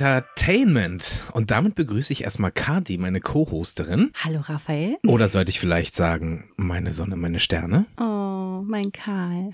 [0.00, 1.24] Entertainment.
[1.32, 4.12] Und damit begrüße ich erstmal Kati, meine Co-Hosterin.
[4.24, 4.96] Hallo Raphael.
[5.06, 7.84] Oder sollte ich vielleicht sagen, meine Sonne, meine Sterne?
[8.00, 9.50] Oh, mein Karl.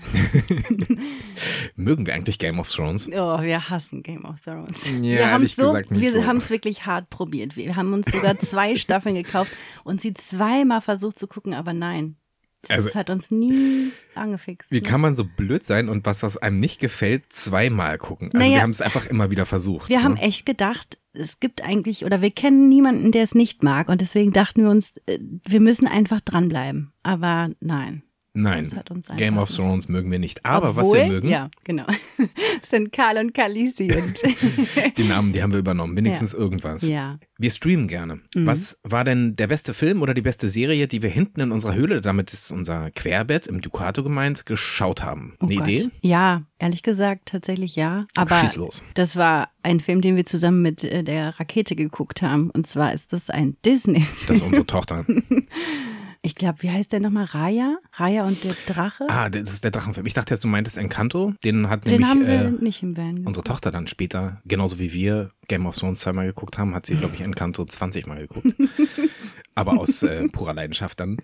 [1.75, 3.09] Mögen wir eigentlich Game of Thrones?
[3.09, 4.89] Oh, wir hassen Game of Thrones.
[4.89, 6.25] Ja, wir haben ehrlich so, wir so.
[6.25, 7.57] haben es wirklich hart probiert.
[7.57, 9.51] Wir haben uns sogar zwei Staffeln gekauft
[9.83, 12.15] und sie zweimal versucht zu gucken, aber nein.
[12.69, 14.71] Das Also- hat uns nie angefixt.
[14.71, 14.81] Wie ne?
[14.81, 18.27] kann man so blöd sein und was, was einem nicht gefällt, zweimal gucken?
[18.27, 19.89] Also Naja, wir haben es einfach immer wieder versucht.
[19.89, 20.03] Wir ne?
[20.03, 23.89] haben echt gedacht, es gibt eigentlich, oder wir kennen niemanden, der es nicht mag.
[23.89, 26.93] Und deswegen dachten wir uns, äh, wir müssen einfach dranbleiben.
[27.03, 28.03] Aber nein.
[28.41, 30.45] Nein, das Game of Thrones mögen wir nicht.
[30.45, 31.85] Aber Obwohl, was wir mögen, Ja, genau.
[32.61, 34.19] Es sind Karl und Kalisi und
[34.97, 35.95] die Namen, die haben wir übernommen.
[35.97, 36.81] Wenigstens irgendwas.
[36.87, 37.19] ja.
[37.39, 38.15] Wir streamen gerne.
[38.35, 38.47] Mhm.
[38.47, 41.75] Was war denn der beste Film oder die beste Serie, die wir hinten in unserer
[41.75, 45.35] Höhle, damit ist unser Querbett im Ducato gemeint, geschaut haben?
[45.39, 45.67] Oh Eine Gott.
[45.67, 45.89] Idee?
[46.01, 48.05] Ja, ehrlich gesagt tatsächlich ja.
[48.15, 48.83] Aber Schieß los.
[48.95, 52.49] das war ein Film, den wir zusammen mit äh, der Rakete geguckt haben.
[52.49, 54.05] Und zwar ist das ein Disney.
[54.27, 55.05] Das ist unsere Tochter.
[56.21, 57.25] Ich glaube, wie heißt der nochmal?
[57.25, 57.77] Raya?
[57.93, 59.05] Raya und der Drache?
[59.09, 60.05] Ah, das ist der Drachenfilm.
[60.05, 61.33] Ich dachte jetzt, du meintest Encanto.
[61.43, 63.25] Den hat Den nämlich haben wir äh, nicht im Van.
[63.25, 66.95] unsere Tochter dann später, genauso wie wir Game of Thrones zweimal geguckt haben, hat sie,
[66.95, 68.53] glaube ich, Encanto 20 Mal geguckt.
[69.57, 71.17] Aber aus äh, purer Leidenschaft dann.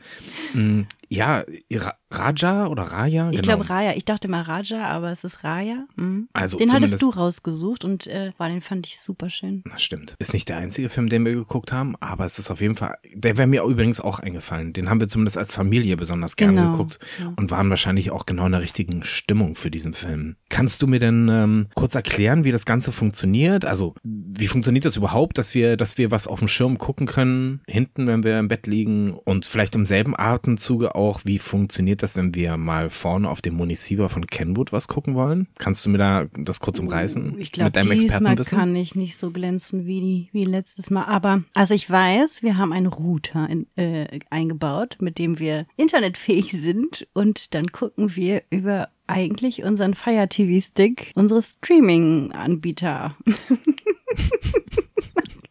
[0.54, 3.30] Mm, ja, Ra Raja oder Raya?
[3.32, 3.58] Ich genau.
[3.58, 3.94] glaube Raya.
[3.96, 5.86] Ich dachte mal Raja, aber es ist Raya.
[5.96, 6.28] Mhm.
[6.34, 9.64] Also den hattest du rausgesucht und äh, boah, den fand ich super schön.
[9.70, 10.16] Das stimmt.
[10.20, 12.98] Ist nicht der einzige Film, den wir geguckt haben, aber es ist auf jeden Fall,
[13.14, 14.74] der wäre mir übrigens auch eingefallen.
[14.74, 17.34] Den haben wir zumindest als Familie besonders gerne Genau, geguckt ja.
[17.36, 20.36] und waren wahrscheinlich auch genau in der richtigen Stimmung für diesen Film.
[20.50, 23.66] Kannst du mir denn ähm, kurz erklären, wie das Ganze funktioniert?
[23.66, 27.62] Also, wie funktioniert das überhaupt, dass wir, dass wir was auf dem Schirm gucken können,
[27.68, 32.16] hinten, wenn wir im Bett liegen und vielleicht im selben Atemzuge auch, wie funktioniert das,
[32.16, 35.48] wenn wir mal vorne auf dem Municipal von Kenwood was gucken wollen?
[35.60, 37.36] Kannst du mir da das kurz umreißen?
[37.40, 41.06] Ich glaube, diesmal kann ich nicht so glänzen wie, wie letztes Mal.
[41.06, 46.52] Aber also ich weiß, wir haben einen Router in, äh, eingebaut, mit dem wir internetfähig
[46.52, 53.16] sind und dann gucken wir über eigentlich unseren Fire TV Stick, unsere Streaming-Anbieter.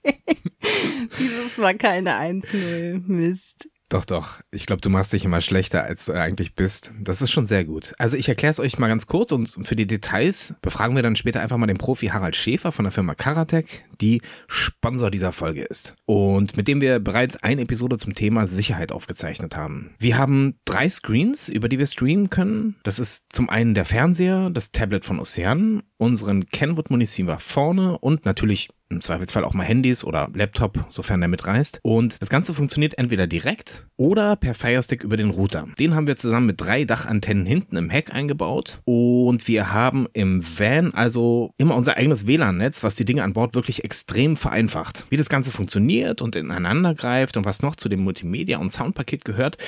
[0.04, 0.19] okay.
[1.18, 3.02] Dieses war keine 1-0.
[3.06, 3.68] Mist.
[3.92, 4.40] Doch, doch.
[4.50, 6.92] Ich glaube, du machst dich immer schlechter, als du eigentlich bist.
[6.98, 7.92] Das ist schon sehr gut.
[7.98, 11.14] Also ich erkläre es euch mal ganz kurz und für die Details befragen wir dann
[11.14, 15.62] später einfach mal den Profi Harald Schäfer von der Firma Karatec, die Sponsor dieser Folge
[15.62, 19.94] ist und mit dem wir bereits eine Episode zum Thema Sicherheit aufgezeichnet haben.
[19.98, 22.76] Wir haben drei Screens, über die wir streamen können.
[22.82, 28.24] Das ist zum einen der Fernseher, das Tablet von Ocean, unseren Kenwood Municipal vorne und
[28.24, 31.80] natürlich im Zweifelsfall auch mal Handys oder Laptop, sofern der mitreist.
[31.82, 35.66] Und das Ganze funktioniert entweder direkt oder per Firestick über den Router.
[35.78, 38.80] Den haben wir zusammen mit drei Dachantennen hinten im Heck eingebaut.
[38.84, 43.54] Und wir haben im Van also immer unser eigenes WLAN-Netz, was die Dinge an Bord
[43.54, 45.06] wirklich extrem vereinfacht.
[45.10, 49.22] Wie das Ganze funktioniert und ineinander greift und was noch zu dem Multimedia- und Soundpaket
[49.22, 49.58] gehört,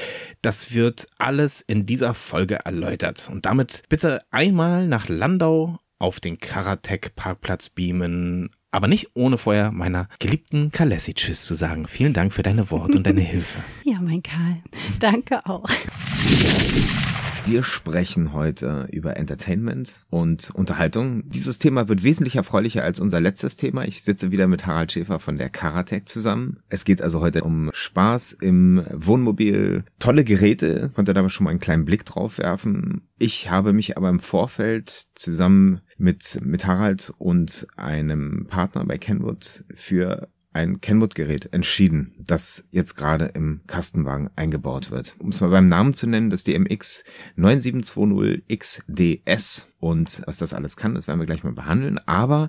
[0.40, 3.28] das wird alles in dieser Folge erläutert.
[3.30, 10.08] Und damit bitte einmal nach Landau auf den Karatec-Parkplatz beamen, aber nicht ohne vorher meiner
[10.20, 11.86] geliebten Kalessi Tschüss zu sagen.
[11.86, 13.62] Vielen Dank für deine Worte und deine Hilfe.
[13.84, 14.62] Ja, mein Karl.
[15.00, 15.68] Danke auch.
[17.46, 21.28] Wir sprechen heute über Entertainment und Unterhaltung.
[21.28, 23.84] Dieses Thema wird wesentlich erfreulicher als unser letztes Thema.
[23.84, 26.60] Ich sitze wieder mit Harald Schäfer von der Karatec zusammen.
[26.70, 31.60] Es geht also heute um Spaß im Wohnmobil, tolle Geräte, konnte da schon mal einen
[31.60, 33.08] kleinen Blick drauf werfen.
[33.18, 39.64] Ich habe mich aber im Vorfeld zusammen mit, mit Harald und einem Partner bei Kenwood
[39.74, 45.16] für ein Kenwood-Gerät entschieden, das jetzt gerade im Kastenwagen eingebaut wird.
[45.18, 47.02] Um es mal beim Namen zu nennen, das DMX
[47.36, 49.66] 9720XDS.
[49.80, 51.98] Und was das alles kann, das werden wir gleich mal behandeln.
[52.06, 52.48] Aber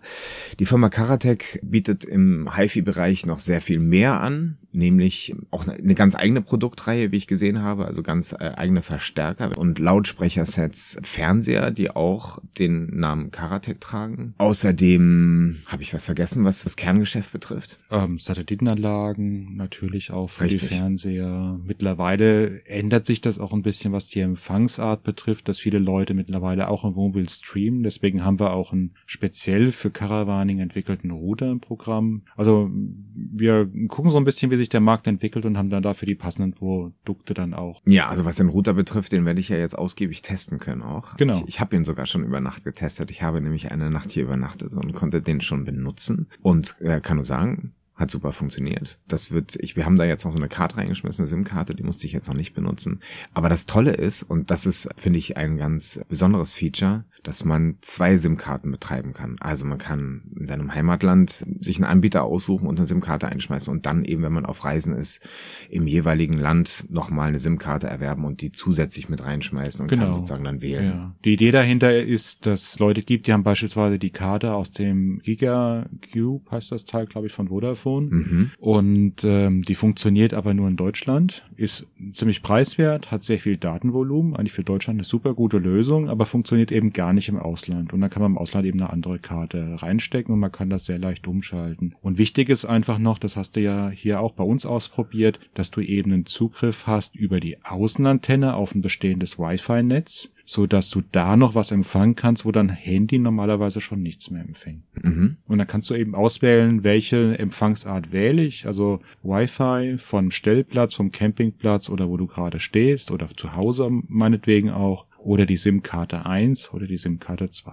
[0.60, 6.16] die Firma Karatec bietet im HiFi-Bereich noch sehr viel mehr an, nämlich auch eine ganz
[6.16, 11.92] eigene Produktreihe, wie ich gesehen habe, also ganz äh, eigene Verstärker und Lautsprechersets, Fernseher, die
[11.92, 14.34] auch den Namen Karatec tragen.
[14.38, 17.80] Außerdem habe ich was vergessen, was das Kerngeschäft betrifft.
[17.92, 20.62] Ähm, Satellitenanlagen natürlich auch für Richtig.
[20.62, 21.60] die Fernseher.
[21.66, 26.68] Mittlerweile ändert sich das auch ein bisschen, was die Empfangsart betrifft, dass viele Leute mittlerweile
[26.68, 27.84] auch im Wohnmobil streamen.
[27.84, 32.24] Deswegen haben wir auch einen speziell für Caravaning entwickelten Router im Programm.
[32.36, 32.70] Also
[33.14, 36.16] wir gucken so ein bisschen, wie sich der Markt entwickelt und haben dann dafür die
[36.16, 37.82] passenden Produkte dann auch.
[37.86, 41.18] Ja, also was den Router betrifft, den werde ich ja jetzt ausgiebig testen können auch.
[41.18, 41.38] Genau.
[41.38, 43.12] Ich, ich habe ihn sogar schon über Nacht getestet.
[43.12, 47.18] Ich habe nämlich eine Nacht hier übernachtet und konnte den schon benutzen und äh, kann
[47.18, 49.00] nur sagen, hat super funktioniert.
[49.08, 51.84] Das wird, ich, wir haben da jetzt noch so eine Karte reingeschmissen, eine SIM-Karte, die
[51.84, 53.00] musste ich jetzt noch nicht benutzen.
[53.34, 57.78] Aber das Tolle ist, und das ist, finde ich, ein ganz besonderes Feature, dass man
[57.82, 59.38] zwei SIM-Karten betreiben kann.
[59.40, 63.86] Also man kann in seinem Heimatland sich einen Anbieter aussuchen und eine SIM-Karte einschmeißen und
[63.86, 65.26] dann eben, wenn man auf Reisen ist,
[65.70, 70.06] im jeweiligen Land nochmal eine SIM-Karte erwerben und die zusätzlich mit reinschmeißen und Genau.
[70.06, 70.86] kann sozusagen dann wählen.
[70.86, 71.16] Ja.
[71.24, 75.86] Die Idee dahinter ist, dass Leute gibt, die haben beispielsweise die Karte aus dem Giga
[76.14, 77.85] Cube, heißt das Teil, glaube ich, von Vodafone.
[77.94, 78.52] Mhm.
[78.60, 84.36] Und ähm, die funktioniert aber nur in Deutschland, ist ziemlich preiswert, hat sehr viel Datenvolumen,
[84.36, 87.94] eigentlich für Deutschland eine super gute Lösung, aber funktioniert eben gar nicht im Ausland.
[87.94, 90.86] Und dann kann man im Ausland eben eine andere Karte reinstecken und man kann das
[90.86, 91.94] sehr leicht umschalten.
[92.02, 95.72] Und wichtig ist einfach noch, das hast du ja hier auch bei uns ausprobiert, dass
[95.72, 101.02] du eben einen Zugriff hast über die Außenantenne auf ein bestehendes Wi-Fi-Netz, so dass du
[101.12, 104.84] da noch was empfangen kannst, wo dein Handy normalerweise schon nichts mehr empfängt.
[105.02, 105.38] Mhm.
[105.48, 108.68] Und dann kannst du eben auswählen, welche Empfangsart wähle ich.
[108.68, 114.70] Also Wi-Fi vom Stellplatz, vom Campingplatz oder wo du gerade stehst oder zu Hause meinetwegen
[114.70, 115.08] auch.
[115.26, 117.72] Oder die SIM-Karte 1 oder die SIM-Karte 2.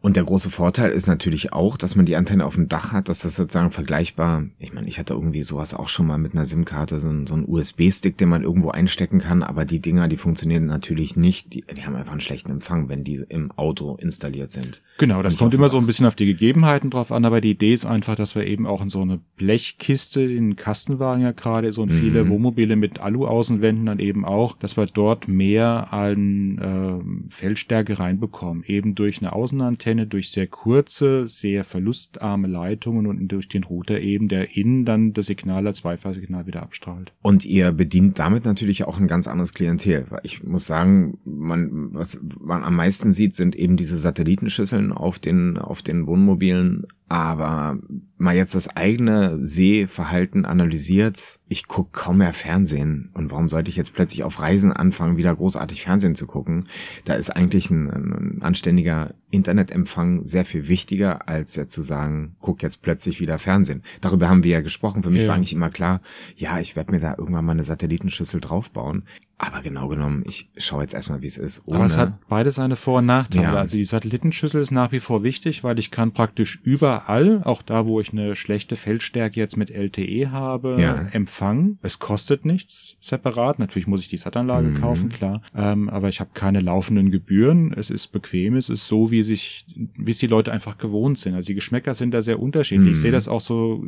[0.00, 3.10] Und der große Vorteil ist natürlich auch, dass man die Antenne auf dem Dach hat,
[3.10, 6.46] dass das sozusagen vergleichbar, ich meine, ich hatte irgendwie sowas auch schon mal mit einer
[6.46, 10.16] SIM-Karte, so, ein- so ein USB-Stick, den man irgendwo einstecken kann, aber die Dinger, die
[10.16, 14.50] funktionieren natürlich nicht, die, die haben einfach einen schlechten Empfang, wenn die im Auto installiert
[14.52, 14.80] sind.
[14.98, 17.74] Genau, das kommt immer so ein bisschen auf die Gegebenheiten drauf an, aber die Idee
[17.74, 21.82] ist einfach, dass wir eben auch in so eine Blechkiste, den Kastenwagen ja gerade so
[21.82, 22.30] und viele Mhm.
[22.30, 28.64] Wohnmobile mit Alu-Außenwänden dann eben auch, dass wir dort mehr an ähm, Feldstärke reinbekommen.
[28.66, 34.28] Eben durch eine Außenantenne, durch sehr kurze, sehr verlustarme Leitungen und durch den Router eben,
[34.28, 37.12] der innen dann das Signal als Wi-Fi-Signal wieder abstrahlt.
[37.22, 40.06] Und ihr bedient damit natürlich auch ein ganz anderes Klientel.
[40.08, 45.18] Weil ich muss sagen, man, was man am meisten sieht, sind eben diese Satellitenschüsseln auf
[45.18, 46.86] den, auf den Wohnmobilen.
[47.08, 47.78] Aber
[48.18, 53.10] mal jetzt das eigene Sehverhalten analysiert, ich gucke kaum mehr Fernsehen.
[53.14, 56.66] Und warum sollte ich jetzt plötzlich auf Reisen anfangen, wieder großartig Fernsehen zu gucken?
[57.04, 62.62] Da ist eigentlich ein, ein anständiger Internetempfang sehr viel wichtiger, als jetzt zu sagen, guck
[62.62, 63.82] jetzt plötzlich wieder Fernsehen.
[64.00, 65.02] Darüber haben wir ja gesprochen.
[65.04, 65.28] Für mich Ja.
[65.28, 66.00] war eigentlich immer klar,
[66.36, 69.04] ja, ich werde mir da irgendwann mal eine Satellitenschüssel draufbauen.
[69.38, 71.62] Aber genau genommen, ich schaue jetzt erstmal, wie es ist.
[71.66, 73.42] Ohne, Aber es hat beide seine Vor- und Nachteile.
[73.44, 73.54] Ja.
[73.54, 76.58] Also die Satellitenschüssel ist nach wie vor wichtig, weil ich kann praktisch
[76.96, 81.06] überall, auch da, wo ich eine schlechte Feldstärke jetzt mit LTE habe, Ja.
[81.12, 81.78] empfangen.
[81.82, 83.58] Es kostet nichts separat.
[83.58, 84.74] Natürlich muss ich die Satanlage Mhm.
[84.80, 85.42] kaufen, klar.
[85.54, 87.72] Ähm, aber ich habe keine laufenden Gebühren.
[87.76, 88.56] Es ist bequem.
[88.56, 89.66] Es ist so, wie sich,
[89.96, 91.34] wie es die Leute einfach gewohnt sind.
[91.34, 92.92] Also die Geschmäcker sind da sehr unterschiedlich.
[92.92, 93.02] Ich Mhm.
[93.02, 93.84] sehe das auch so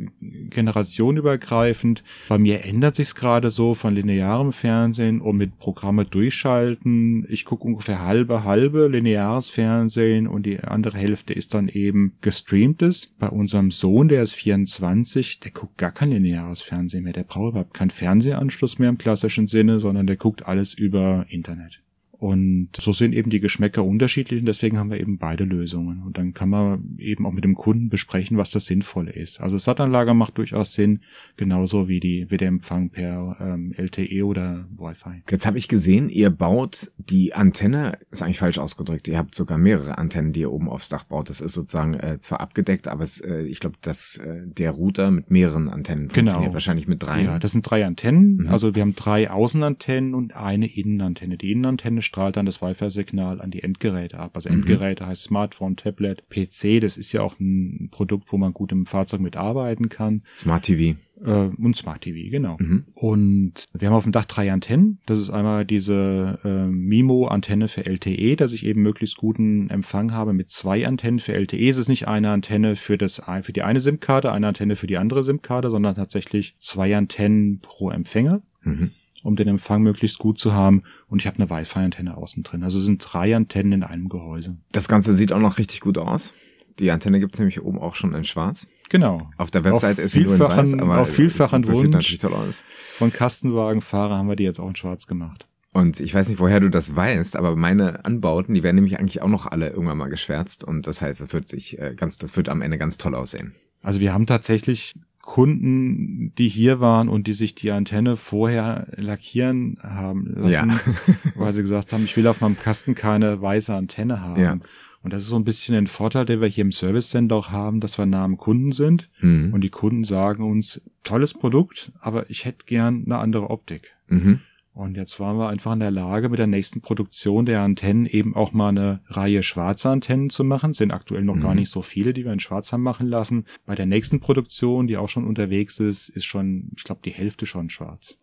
[0.49, 2.03] generationenübergreifend.
[2.27, 7.25] Bei mir ändert sich's gerade so von linearem Fernsehen und mit Programme durchschalten.
[7.29, 12.98] Ich gucke ungefähr halbe, halbe lineares Fernsehen und die andere Hälfte ist dann eben gestreamtes.
[13.07, 17.13] Bei unserem Sohn, der ist 24, der guckt gar kein lineares Fernsehen mehr.
[17.13, 21.81] Der braucht überhaupt keinen Fernsehanschluss mehr im klassischen Sinne, sondern der guckt alles über Internet.
[22.19, 26.03] Und so sind eben die Geschmäcker unterschiedlich und deswegen haben wir eben beide Lösungen.
[26.03, 29.39] Und dann kann man eben auch mit dem Kunden besprechen, was das Sinnvolle ist.
[29.39, 30.99] Also SAT-Anlage macht durchaus Sinn,
[31.37, 35.23] genauso wie die wie der Empfang per ähm, LTE oder Wi-Fi.
[35.29, 39.57] Jetzt habe ich gesehen, ihr baut die Antenne, ist eigentlich falsch ausgedrückt, ihr habt sogar
[39.57, 41.29] mehrere Antennen, die ihr oben aufs Dach baut.
[41.29, 45.09] Das ist sozusagen äh, zwar abgedeckt, aber es, äh, ich glaube, dass äh, der Router
[45.11, 46.53] mit mehreren Antennen funktioniert, Genau.
[46.53, 47.23] wahrscheinlich mit drei.
[47.23, 48.37] Ja, das sind drei Antennen.
[48.41, 48.47] Mhm.
[48.49, 51.37] Also wir haben drei Außenantennen und eine Innenantenne.
[51.37, 54.31] Die Innenantenne strahlt dann das Wi-Fi-Signal an die Endgeräte ab.
[54.33, 54.55] Also Mhm.
[54.55, 56.79] Endgeräte heißt Smartphone, Tablet, PC.
[56.81, 60.21] Das ist ja auch ein Produkt, wo man gut im Fahrzeug mitarbeiten kann.
[60.35, 60.97] Smart TV.
[61.23, 62.57] Äh, und Smart TV, genau.
[62.59, 62.85] Mhm.
[62.95, 64.99] Und wir haben auf dem Dach drei Antennen.
[65.05, 70.33] Das ist einmal diese äh, MIMO-Antenne für LTE, dass ich eben möglichst guten Empfang habe
[70.33, 71.69] mit zwei Antennen für LTE.
[71.69, 74.97] Es ist nicht eine Antenne für das für die eine SIM-Karte, eine Antenne für die
[74.97, 78.91] andere SIM-Karte, sondern tatsächlich zwei Antennen pro Empfänger, Mhm.
[79.23, 80.81] Um den Empfang möglichst gut zu haben.
[81.07, 82.63] Und ich habe eine Wi-Fi-Antenne außen drin.
[82.63, 84.57] Also es sind drei Antennen in einem Gehäuse.
[84.71, 86.33] Das Ganze sieht auch noch richtig gut aus.
[86.79, 88.67] Die Antenne gibt's nämlich oben auch schon in schwarz.
[88.89, 89.29] Genau.
[89.37, 92.19] Auf der Webseite Auf ist sie nur in weiß, aber auf vielfachen das sieht natürlich
[92.19, 92.63] toll aus.
[92.93, 95.45] Von Kastenwagenfahrer haben wir die jetzt auch in schwarz gemacht.
[95.71, 99.21] Und ich weiß nicht, woher du das weißt, aber meine Anbauten, die werden nämlich eigentlich
[99.21, 100.63] auch noch alle irgendwann mal geschwärzt.
[100.63, 103.53] Und das heißt, das wird sich äh, ganz, das wird am Ende ganz toll aussehen.
[103.81, 104.95] Also wir haben tatsächlich
[105.29, 110.79] Kunden, die hier waren und die sich die Antenne vorher lackieren haben lassen, Ja.
[111.35, 114.41] weil sie gesagt haben, ich will auf meinem Kasten keine weiße Antenne haben.
[114.41, 114.57] Ja.
[115.03, 117.51] Und das ist so ein bisschen ein Vorteil, den wir hier im Service Center auch
[117.51, 119.53] haben, dass wir nah am Kunden sind Mhm.
[119.53, 123.93] und die Kunden sagen uns, tolles Produkt, aber ich hätte gern eine andere Optik.
[124.07, 124.39] Mhm.
[124.73, 128.35] Und jetzt waren wir einfach in der Lage, mit der nächsten Produktion der Antennen eben
[128.35, 130.71] auch mal eine Reihe schwarzer Antennen zu machen.
[130.71, 131.41] Es sind aktuell noch mhm.
[131.41, 133.45] gar nicht so viele, die wir in schwarz haben machen lassen.
[133.65, 137.45] Bei der nächsten Produktion, die auch schon unterwegs ist, ist schon, ich glaube, die Hälfte
[137.45, 138.17] schon schwarz.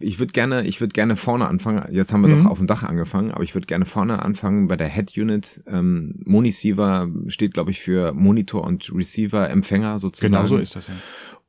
[0.00, 1.86] Ich würde gerne, ich würde gerne vorne anfangen.
[1.92, 2.44] Jetzt haben wir mhm.
[2.44, 5.62] doch auf dem Dach angefangen, aber ich würde gerne vorne anfangen bei der Head Unit.
[5.66, 10.32] Ähm, Moniceiver steht, glaube ich, für Monitor und Receiver Empfänger sozusagen.
[10.32, 10.94] Genau so ist das ja.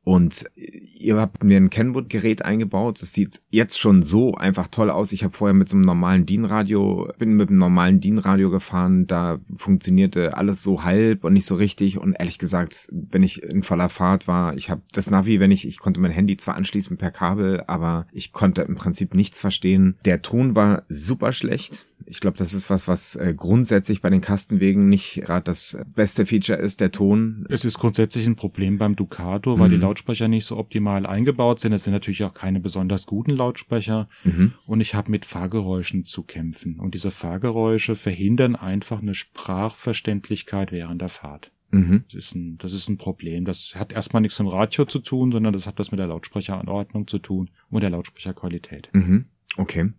[0.06, 3.02] Und ihr habt mir ein Kenwood-Gerät eingebaut.
[3.02, 5.12] Das sieht jetzt schon so einfach toll aus.
[5.12, 9.08] Ich habe vorher mit so einem normalen DIN-Radio, bin mit einem normalen DIN-Radio gefahren.
[9.08, 11.98] Da funktionierte alles so halb und nicht so richtig.
[11.98, 15.68] Und ehrlich gesagt, wenn ich in voller Fahrt war, ich habe das Navi, wenn ich,
[15.68, 19.98] ich konnte mein Handy zwar anschließen per Kabel, aber ich konnte im Prinzip nichts verstehen.
[20.06, 21.88] Der Ton war super schlecht.
[22.08, 26.26] Ich glaube, das ist was, was äh, grundsätzlich bei den Kastenwegen nicht gerade das beste
[26.26, 27.48] Feature ist, der Ton.
[27.50, 29.74] Es ist grundsätzlich ein Problem beim Ducato, weil mhm.
[29.74, 31.72] die Lautsprecher nicht so optimal eingebaut sind.
[31.72, 34.10] Es sind natürlich auch keine besonders guten Lautsprecher.
[34.26, 34.54] Mhm.
[34.66, 36.80] Und ich habe mit Fahrgeräuschen zu kämpfen.
[36.80, 41.52] Und diese Fahrgeräusche verhindern einfach eine Sprachverständlichkeit während der Fahrt.
[41.72, 42.04] Mhm.
[42.12, 43.46] Das, ist ein, das ist ein Problem.
[43.46, 46.08] Das hat erstmal nichts mit dem Radio zu tun, sondern das hat das mit der
[46.08, 48.90] Lautsprecheranordnung zu tun und der Lautsprecherqualität.
[48.92, 49.26] Mhm.
[49.58, 49.92] Okay.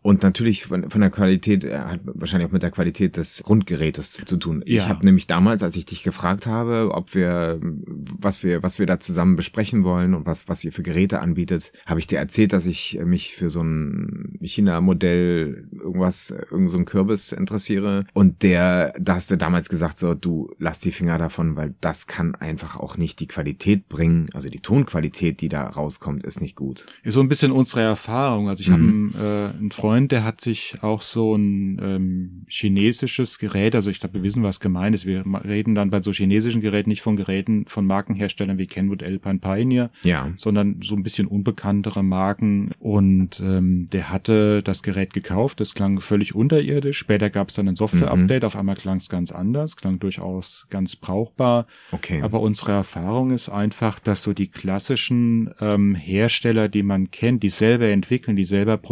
[0.00, 4.12] Und natürlich von, von der Qualität, er hat wahrscheinlich auch mit der Qualität des Grundgerätes
[4.24, 4.62] zu tun.
[4.66, 4.82] Ja.
[4.82, 8.86] Ich habe nämlich damals, als ich dich gefragt habe, ob wir, was wir, was wir
[8.86, 12.52] da zusammen besprechen wollen und was, was ihr für Geräte anbietet, habe ich dir erzählt,
[12.52, 18.06] dass ich mich für so ein China-Modell irgendwas, irgend so ein Kürbis interessiere.
[18.14, 22.06] Und der, da hast du damals gesagt, so, du lass die Finger davon, weil das
[22.06, 24.30] kann einfach auch nicht die Qualität bringen.
[24.32, 26.86] Also die Tonqualität, die da rauskommt, ist nicht gut.
[27.02, 28.48] Ist so ein bisschen unsere Erfahrung.
[28.48, 28.72] Also ich mhm.
[28.72, 34.00] habe äh, ein Freund, der hat sich auch so ein ähm, chinesisches Gerät, also ich
[34.00, 35.06] glaube, wir wissen, was gemeint ist.
[35.06, 39.38] Wir reden dann bei so chinesischen Geräten nicht von Geräten von Markenherstellern wie Kenwood, Alpine,
[39.38, 40.32] Pioneer, ja.
[40.36, 42.70] sondern so ein bisschen unbekanntere Marken.
[42.78, 46.98] Und ähm, der hatte das Gerät gekauft, das klang völlig unterirdisch.
[46.98, 48.46] Später gab es dann ein Software-Update, mhm.
[48.46, 51.66] auf einmal klang es ganz anders, klang durchaus ganz brauchbar.
[51.90, 52.22] Okay.
[52.22, 57.50] Aber unsere Erfahrung ist einfach, dass so die klassischen ähm, Hersteller, die man kennt, die
[57.50, 58.91] selber entwickeln, die selber produzieren,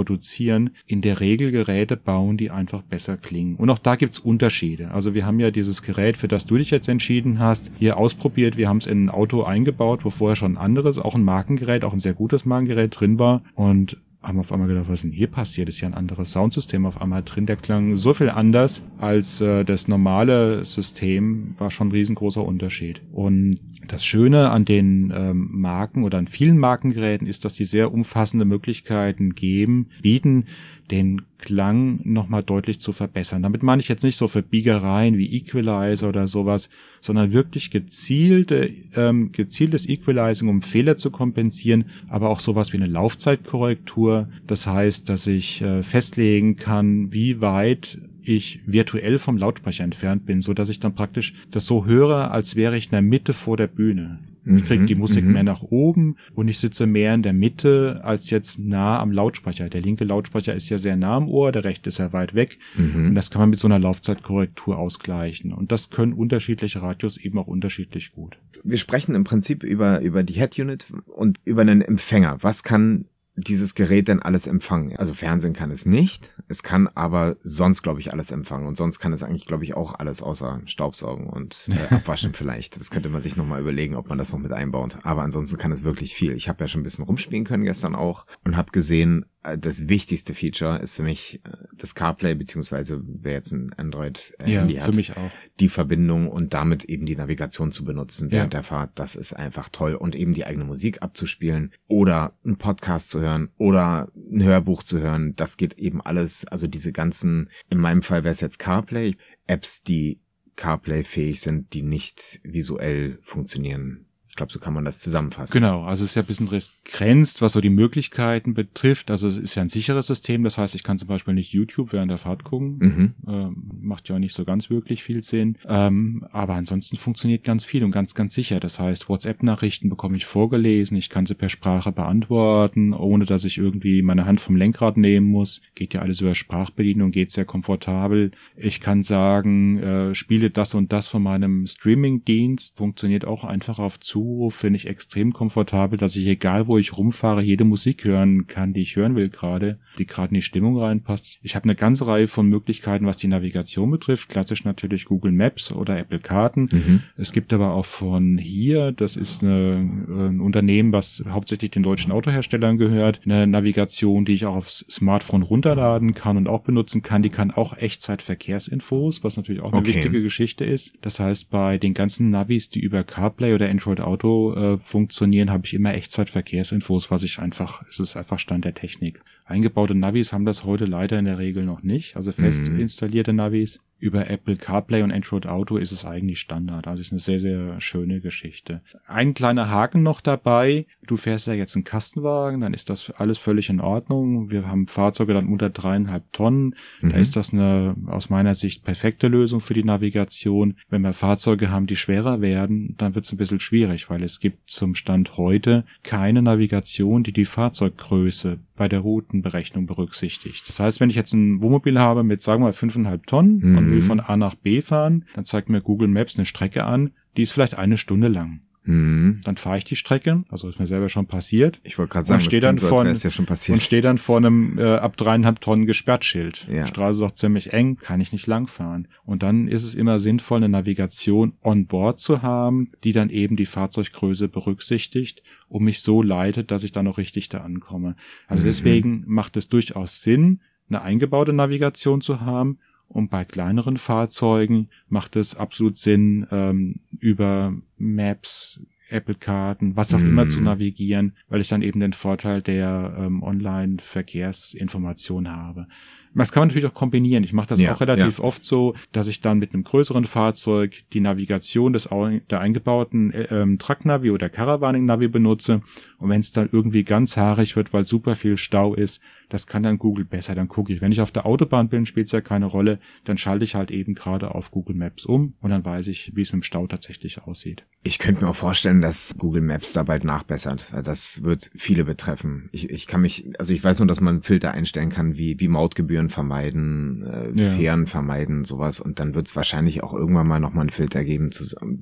[0.87, 3.57] in der Regel Geräte bauen, die einfach besser klingen.
[3.57, 4.91] Und auch da gibt's Unterschiede.
[4.91, 8.57] Also wir haben ja dieses Gerät, für das du dich jetzt entschieden hast, hier ausprobiert.
[8.57, 11.85] Wir haben es in ein Auto eingebaut, wo vorher schon ein anderes, auch ein Markengerät,
[11.85, 13.43] auch ein sehr gutes Markengerät drin war.
[13.55, 15.69] Und haben auf einmal gedacht, was ist denn hier passiert?
[15.69, 17.47] Ist ja ein anderes Soundsystem auf einmal drin.
[17.47, 23.01] Der klang so viel anders als äh, das normale System, war schon ein riesengroßer Unterschied.
[23.13, 27.93] Und das Schöne an den ähm, Marken oder an vielen Markengeräten ist, dass die sehr
[27.93, 30.45] umfassende Möglichkeiten geben, bieten,
[30.91, 33.43] den Klang nochmal deutlich zu verbessern.
[33.43, 36.69] Damit meine ich jetzt nicht so Verbiegereien wie Equalizer oder sowas,
[37.01, 42.87] sondern wirklich gezielte, ähm, gezieltes Equalizing, um Fehler zu kompensieren, aber auch sowas wie eine
[42.87, 44.29] Laufzeitkorrektur.
[44.47, 50.41] Das heißt, dass ich äh, festlegen kann, wie weit ich virtuell vom Lautsprecher entfernt bin,
[50.41, 53.57] so dass ich dann praktisch das so höre, als wäre ich in der Mitte vor
[53.57, 54.21] der Bühne.
[54.47, 55.33] Ich kriege die mhm, Musik mhm.
[55.33, 59.69] mehr nach oben und ich sitze mehr in der Mitte als jetzt nah am Lautsprecher.
[59.69, 62.59] Der linke Lautsprecher ist ja sehr nah am Ohr, der rechte ist ja weit weg.
[62.77, 63.09] Mhm.
[63.09, 65.53] Und das kann man mit so einer Laufzeitkorrektur ausgleichen.
[65.53, 68.39] Und das können unterschiedliche Radios eben auch unterschiedlich gut.
[68.65, 72.39] Wir sprechen im Prinzip über, über die Head Unit und über einen Empfänger.
[72.41, 73.05] Was kann
[73.37, 74.97] dieses Gerät denn alles empfangen?
[74.97, 78.67] Also Fernsehen kann es nicht, es kann aber sonst, glaube ich, alles empfangen.
[78.67, 82.79] Und sonst kann es eigentlich, glaube ich, auch alles außer Staubsaugen und äh, Abwaschen vielleicht.
[82.79, 84.99] Das könnte man sich nochmal überlegen, ob man das noch mit einbaut.
[85.05, 86.33] Aber ansonsten kann es wirklich viel.
[86.33, 90.35] Ich habe ja schon ein bisschen rumspielen können gestern auch und habe gesehen, das wichtigste
[90.35, 94.97] Feature ist für mich äh, das CarPlay, beziehungsweise wer jetzt ein Android-Handy ja, hat, für
[94.97, 95.31] mich auch.
[95.59, 98.61] die Verbindung und damit eben die Navigation zu benutzen während ja.
[98.61, 98.91] der Fahrt.
[98.97, 99.95] Das ist einfach toll.
[99.95, 105.01] Und eben die eigene Musik abzuspielen oder einen Podcast zu hören oder ein Hörbuch zu
[105.01, 105.35] hören.
[105.37, 106.47] Das geht eben alles.
[106.47, 109.17] Also diese ganzen, in meinem Fall wäre es jetzt CarPlay,
[109.47, 110.21] Apps, die
[110.57, 114.07] CarPlay fähig sind, die nicht visuell funktionieren
[114.41, 115.53] glaube, so kann man das zusammenfassen.
[115.53, 116.49] Genau, also es ist ja ein bisschen
[116.87, 119.11] grenzt, was so die Möglichkeiten betrifft.
[119.11, 121.93] Also es ist ja ein sicheres System, das heißt, ich kann zum Beispiel nicht YouTube
[121.93, 122.79] während der Fahrt gucken.
[122.79, 123.15] Mhm.
[123.29, 125.57] Ähm, macht ja auch nicht so ganz wirklich viel Sinn.
[125.69, 128.61] Ähm, aber ansonsten funktioniert ganz viel und ganz, ganz sicher.
[128.61, 133.59] Das heißt, WhatsApp-Nachrichten bekomme ich vorgelesen, ich kann sie per Sprache beantworten, ohne dass ich
[133.59, 135.61] irgendwie meine Hand vom Lenkrad nehmen muss.
[135.75, 138.31] Geht ja alles über Sprachbedienung, geht sehr komfortabel.
[138.57, 144.01] Ich kann sagen, äh, spiele das und das von meinem Streaming-Dienst, funktioniert auch einfach auf
[144.01, 148.47] zu Duo finde ich extrem komfortabel, dass ich egal wo ich rumfahre, jede Musik hören
[148.47, 151.39] kann, die ich hören will gerade, die gerade in die Stimmung reinpasst.
[151.43, 154.29] Ich habe eine ganze Reihe von Möglichkeiten, was die Navigation betrifft.
[154.29, 156.69] Klassisch natürlich Google Maps oder Apple Karten.
[156.71, 157.03] Mhm.
[157.17, 159.77] Es gibt aber auch von hier, das ist eine,
[160.09, 165.43] ein Unternehmen, was hauptsächlich den deutschen Autoherstellern gehört, eine Navigation, die ich auch aufs Smartphone
[165.43, 167.23] runterladen kann und auch benutzen kann.
[167.23, 169.95] Die kann auch Echtzeit-Verkehrsinfos, was natürlich auch eine Okay.
[169.95, 170.93] wichtige Geschichte ist.
[171.01, 175.67] Das heißt, bei den ganzen Navis, die über CarPlay oder Android Auto äh, funktionieren, habe
[175.67, 179.23] ich immer Echtzeit-Verkehrsinfos, was ich einfach, es ist einfach Stand der Technik.
[179.45, 182.81] Eingebaute Navis haben das heute leider in der Regel noch nicht, also fest Mhm.
[182.81, 183.81] installierte Navis.
[184.01, 186.89] Über Apple CarPlay und Android Auto ist es eigentlich Standard.
[186.89, 188.81] Also ist eine sehr, sehr schöne Geschichte.
[189.07, 190.87] Ein kleiner Haken noch dabei.
[191.07, 194.51] Du fährst ja jetzt einen Kastenwagen, dann ist das alles völlig in Ordnung.
[194.51, 196.75] Wir haben Fahrzeuge dann unter dreieinhalb Tonnen.
[197.03, 197.15] Da Mhm.
[197.15, 200.77] ist das eine aus meiner Sicht perfekte Lösung für die Navigation.
[200.89, 204.41] Wenn wir Fahrzeuge haben, die schwerer werden, dann wird es ein bisschen schwierig, weil es
[204.41, 210.65] gibt zum Stand heute keine Navigation, die die Fahrzeuggröße bei der Routenberechnung berücksichtigt.
[210.69, 213.90] Das heißt, wenn ich jetzt ein Wohnmobil habe mit, sagen wir mal, 5,5 Tonnen und
[213.91, 213.95] Mhm.
[213.95, 217.43] will von A nach B fahren, dann zeigt mir Google Maps eine Strecke an, die
[217.43, 218.61] ist vielleicht eine Stunde lang.
[218.83, 219.43] Mhm.
[219.45, 222.27] Dann fahre ich die Strecke, also ist mir selber schon passiert, Ich wollte gerade Und
[222.29, 223.83] sagen, das steht dann so, von- es ja schon und passiert.
[223.83, 226.67] stehe dann vor einem äh, ab dreieinhalb Tonnen Gesperrtschild.
[226.73, 226.85] Ja.
[226.85, 229.07] Die Straße ist auch ziemlich eng, kann ich nicht langfahren.
[229.23, 233.57] Und dann ist es immer sinnvoll, eine Navigation on board zu haben, die dann eben
[233.57, 238.17] die Fahrzeuggröße berücksichtigt und mich so leitet, dass ich dann auch richtig da ankomme.
[238.49, 238.67] Also Mhm.
[238.67, 242.79] deswegen macht es durchaus Sinn, eine eingebaute Navigation zu haben.
[243.13, 250.29] Und bei kleineren Fahrzeugen macht es absolut Sinn, ähm, über Maps, Apple-Karten, was auch Mhm.
[250.29, 255.89] immer zu navigieren, weil ich dann eben den Vorteil der ähm, Online-Verkehrsinformation habe.
[256.33, 257.43] Das kann man natürlich auch kombinieren.
[257.43, 261.03] Ich mache das Ja, auch relativ oft so, dass ich dann mit einem größeren Fahrzeug
[261.13, 262.09] die Navigation des
[262.51, 265.83] der eingebauten äh, ähm, Truck-Navi oder Caravaning-Navi benutze.
[266.19, 269.83] Und wenn es dann irgendwie ganz haarig wird, weil super viel Stau ist, das kann
[269.83, 270.55] dann Google besser.
[270.55, 271.01] Dann gucke ich.
[271.01, 272.99] Wenn ich auf der Autobahn bin, spielt es ja keine Rolle.
[273.25, 276.43] Dann schalte ich halt eben gerade auf Google Maps um und dann weiß ich, wie
[276.43, 277.85] es mit dem Stau tatsächlich aussieht.
[278.03, 282.71] Ich könnte mir auch vorstellen, dass Google Maps da bald nachbessert, das wird viele betreffen.
[282.73, 285.69] Ich, ich kann mich, also ich weiß nur, dass man Filter einstellen kann, wie, wie
[285.69, 287.69] Mautgebühren vermeiden, äh, Ja.
[287.71, 289.01] Fähren vermeiden, sowas.
[289.01, 291.51] Und dann wird es wahrscheinlich auch irgendwann mal nochmal einen Filter geben,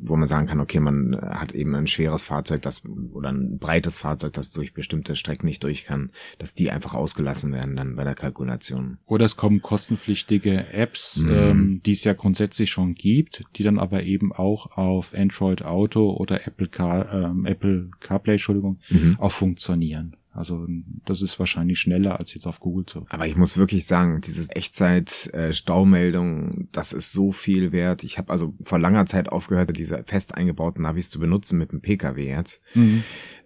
[0.00, 3.58] wo man sagen kann, okay, man äh, hat eben ein schweres Fahrzeug, das oder ein
[3.58, 7.96] breites Fahrzeug, das durch bestimmte Strecken nicht durch kann, dass die einfach ausgelassen werden dann
[7.96, 8.98] bei der Kalkulation.
[9.06, 11.30] Oder es kommen kostenpflichtige Apps, Mhm.
[11.30, 16.10] ähm, die es ja grundsätzlich schon gibt, die dann aber eben auch auf Android Auto
[16.12, 19.16] oder Apple Car, ähm, Apple CarPlay, Entschuldigung, Mhm.
[19.18, 20.14] auch funktionieren.
[20.34, 20.68] Also
[21.04, 23.04] das ist wahrscheinlich schneller als jetzt auf Google zu.
[23.08, 28.04] Aber ich muss wirklich sagen, dieses Echtzeit-Staumeldung, das ist so viel wert.
[28.04, 31.80] Ich habe also vor langer Zeit aufgehört, diese fest eingebauten Navis zu benutzen mit dem
[31.80, 32.62] PKW jetzt.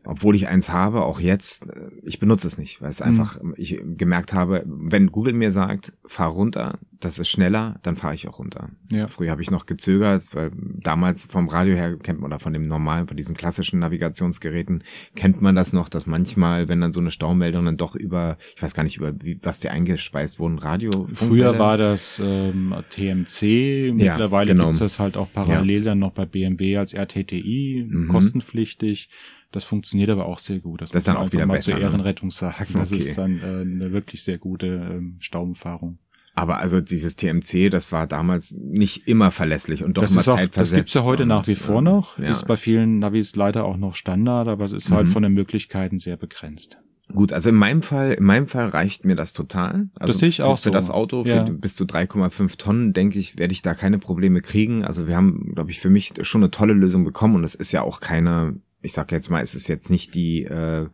[0.04, 3.80] Obwohl ich eins habe, auch jetzt, äh, ich benutze es nicht, weil es einfach, ich
[3.96, 8.38] gemerkt habe, wenn Google mir sagt, fahr runter, das ist schneller, dann fahre ich auch
[8.38, 8.70] runter.
[8.90, 9.06] Ja.
[9.08, 12.62] Früher habe ich noch gezögert, weil damals vom Radio her kennt man oder von dem
[12.62, 14.84] normalen, von diesen klassischen Navigationsgeräten
[15.14, 18.62] kennt man das noch, dass manchmal, wenn dann so eine Staumeldung dann doch über, ich
[18.62, 21.08] weiß gar nicht über wie, was die eingespeist wurden, Radio.
[21.12, 24.66] Früher war das ähm, TMC, mittlerweile genau.
[24.66, 28.08] gibt es das halt auch parallel dann noch bei BMW als RTTI, Mhm.
[28.08, 29.08] kostenpflichtig.
[29.52, 30.80] Das funktioniert aber auch sehr gut.
[30.82, 31.84] Das ist muss dann auch wieder mal besser, zur ne?
[31.84, 32.66] Ehrenrettung sagen.
[32.74, 33.00] Das Okay.
[33.02, 35.98] ist dann äh, eine wirklich sehr gute ähm, Stauumfahrung.
[36.34, 40.28] Aber also dieses TMC, das war damals nicht immer verlässlich und doch das immer ist
[40.28, 40.72] auch, zeitversetzt.
[40.72, 42.18] das gibt's ja heute und, nach wie vor ähm, noch.
[42.18, 42.30] Ja.
[42.30, 45.10] Ist bei vielen Navis leider auch noch Standard, aber es ist halt Mhm.
[45.10, 46.78] von den Möglichkeiten sehr begrenzt.
[47.12, 49.90] Gut, also in meinem Fall, in meinem Fall reicht mir das total.
[49.96, 50.70] Also Das sehe ich für, auch für so.
[50.70, 51.42] das Auto, für Ja.
[51.42, 54.82] bis zu 3,5 Tonnen, denke ich, werde ich da keine Probleme kriegen.
[54.86, 57.72] Also wir haben, glaube ich, für mich schon eine tolle Lösung bekommen und es ist
[57.72, 60.88] ja auch keine, ich sag jetzt mal, es ist jetzt nicht die, äh,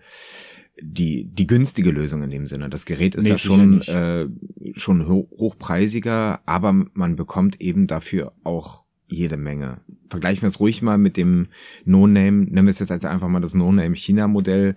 [0.81, 2.69] die, die günstige Lösung in dem Sinne.
[2.69, 4.27] Das Gerät ist Nee, ja schon, äh,
[4.75, 9.81] schon ho hochpreisiger, aber man bekommt eben dafür auch jede Menge.
[10.09, 11.49] Vergleichen wir es ruhig mal mit dem
[11.85, 14.75] No-Name, nennen wir es jetzt als einfach mal das No-Name China-Modell,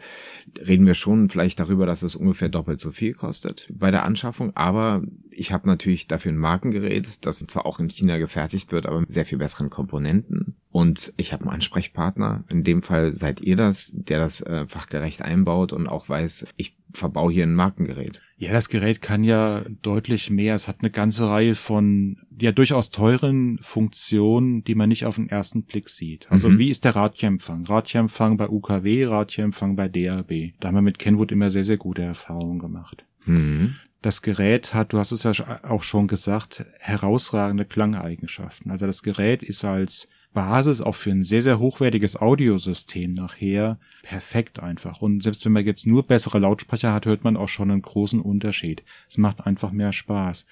[0.60, 4.56] reden wir schon vielleicht darüber, dass es ungefähr doppelt so viel kostet bei der Anschaffung,
[4.56, 9.02] aber ich habe natürlich dafür ein Markengerät, das zwar auch in China gefertigt wird, aber
[9.02, 10.56] mit sehr viel besseren Komponenten.
[10.72, 15.22] Und ich habe einen Ansprechpartner, in dem Fall seid ihr das, der das äh, fachgerecht
[15.22, 18.22] einbaut und auch weiß, ich verbau hier ein Markengerät.
[18.41, 20.56] Ja, das Gerät kann ja deutlich mehr.
[20.56, 25.30] Es hat eine ganze Reihe von ja durchaus teuren Funktionen, die man nicht auf den
[25.30, 26.25] ersten Blick sieht.
[26.32, 26.58] Also Mhm.
[26.58, 27.65] wie ist der Radierempfang?
[27.67, 30.54] Radierempfang bei UKW, Radierempfang bei DAB.
[30.60, 33.06] Da haben wir mit Kenwood immer sehr, sehr gute Erfahrungen gemacht.
[33.25, 33.75] Mhm.
[34.01, 38.71] Das Gerät hat, du hast es ja auch schon gesagt, herausragende Klangeigenschaften.
[38.71, 44.60] Also das Gerät ist als Basis auch für ein sehr, sehr hochwertiges Audiosystem nachher perfekt
[44.60, 45.02] einfach.
[45.02, 48.22] Und selbst wenn man jetzt nur bessere Lautsprecher hat, hört man auch schon einen großen
[48.22, 48.84] Unterschied.
[49.10, 50.46] Es macht einfach mehr Spaß.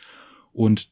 [0.59, 0.89] Und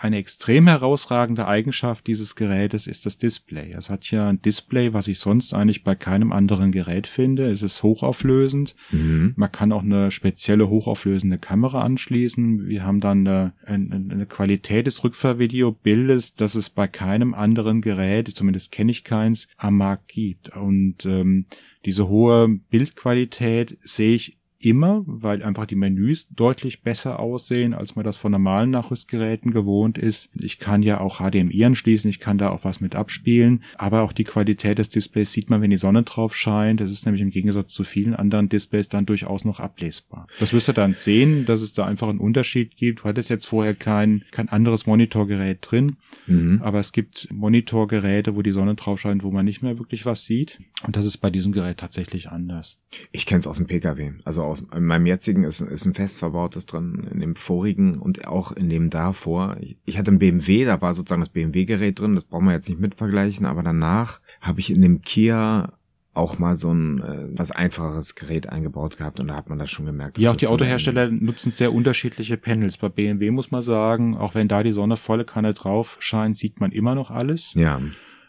[0.00, 3.72] eine extrem herausragende Eigenschaft dieses Gerätes ist das Display.
[3.72, 7.50] Es hat ja ein Display, was ich sonst eigentlich bei keinem anderen Gerät finde.
[7.50, 8.76] Es ist hochauflösend.
[8.90, 9.32] Mhm.
[9.34, 12.68] Man kann auch eine spezielle hochauflösende Kamera anschließen.
[12.68, 18.72] Wir haben dann eine, eine Qualität des Rückfahrvideobildes, das es bei keinem anderen Gerät, zumindest
[18.72, 20.54] kenne ich keins, am Markt gibt.
[20.54, 21.46] Und ähm,
[21.86, 28.04] diese hohe Bildqualität sehe ich immer, weil einfach die Menüs deutlich besser aussehen, als man
[28.04, 30.30] das von normalen Nachrüstgeräten gewohnt ist.
[30.34, 34.12] Ich kann ja auch HDMI anschließen, ich kann da auch was mit abspielen, aber auch
[34.12, 36.80] die Qualität des Displays sieht man, wenn die Sonne drauf scheint.
[36.80, 40.26] Das ist nämlich im Gegensatz zu vielen anderen Displays dann durchaus noch ablesbar.
[40.38, 43.00] Das wirst du dann sehen, dass es da einfach einen Unterschied gibt.
[43.00, 45.96] Du hattest jetzt vorher kein, kein anderes Monitorgerät drin,
[46.26, 46.60] mhm.
[46.62, 50.24] aber es gibt Monitorgeräte, wo die Sonne drauf scheint, wo man nicht mehr wirklich was
[50.24, 50.60] sieht.
[50.86, 52.78] Und das ist bei diesem Gerät tatsächlich anders.
[53.10, 56.18] Ich kenne es aus dem Pkw, also aus in meinem jetzigen ist, ist ein fest
[56.18, 59.56] verbautes drin, in dem vorigen und auch in dem davor.
[59.84, 62.80] Ich hatte ein BMW, da war sozusagen das BMW-Gerät drin, das brauchen wir jetzt nicht
[62.80, 65.72] mit vergleichen, aber danach habe ich in dem Kia
[66.14, 69.70] auch mal so ein äh, was einfacheres Gerät eingebaut gehabt und da hat man das
[69.70, 70.18] schon gemerkt.
[70.18, 72.76] Ja, auch die Autohersteller nutzen sehr unterschiedliche Panels.
[72.76, 76.60] Bei BMW muss man sagen, auch wenn da die Sonne volle Kanne drauf scheint, sieht
[76.60, 77.54] man immer noch alles.
[77.54, 77.80] Ja.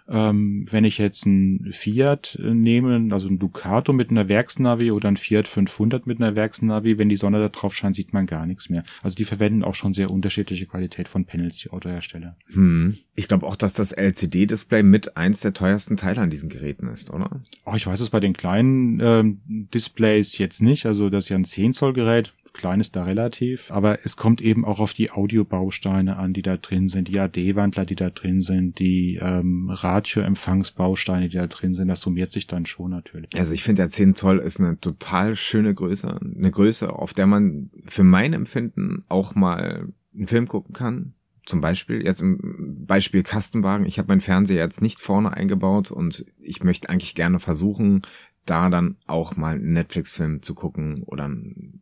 [0.09, 5.07] Ähm, wenn ich jetzt ein Fiat äh, nehme, also ein Ducato mit einer Werksnavi oder
[5.07, 8.45] ein Fiat 500 mit einer Werksnavi, wenn die Sonne da drauf scheint, sieht man gar
[8.45, 8.83] nichts mehr.
[9.01, 12.35] Also die verwenden auch schon sehr unterschiedliche Qualität von Panels, die Autohersteller.
[12.53, 12.97] Hm.
[13.15, 17.09] Ich glaube auch, dass das LCD-Display mit eins der teuersten Teile an diesen Geräten ist,
[17.09, 17.41] oder?
[17.65, 19.41] Oh, ich weiß es bei den kleinen ähm,
[19.73, 20.85] Displays jetzt nicht.
[20.85, 24.41] Also das ist ja ein 10 Zoll Gerät klein ist da relativ, aber es kommt
[24.41, 28.41] eben auch auf die Audiobausteine an, die da drin sind, die AD-Wandler, die da drin
[28.41, 31.87] sind, die ähm, Radio-Empfangsbausteine, die da drin sind.
[31.87, 33.29] Das summiert sich dann schon natürlich.
[33.35, 37.25] Also ich finde, der 10 Zoll ist eine total schöne Größe, eine Größe, auf der
[37.25, 41.13] man für mein Empfinden auch mal einen Film gucken kann,
[41.45, 46.25] zum Beispiel, jetzt im Beispiel Kastenwagen, ich habe meinen Fernseher jetzt nicht vorne eingebaut und
[46.39, 48.03] ich möchte eigentlich gerne versuchen,
[48.45, 51.29] da dann auch mal einen Netflix-Film zu gucken oder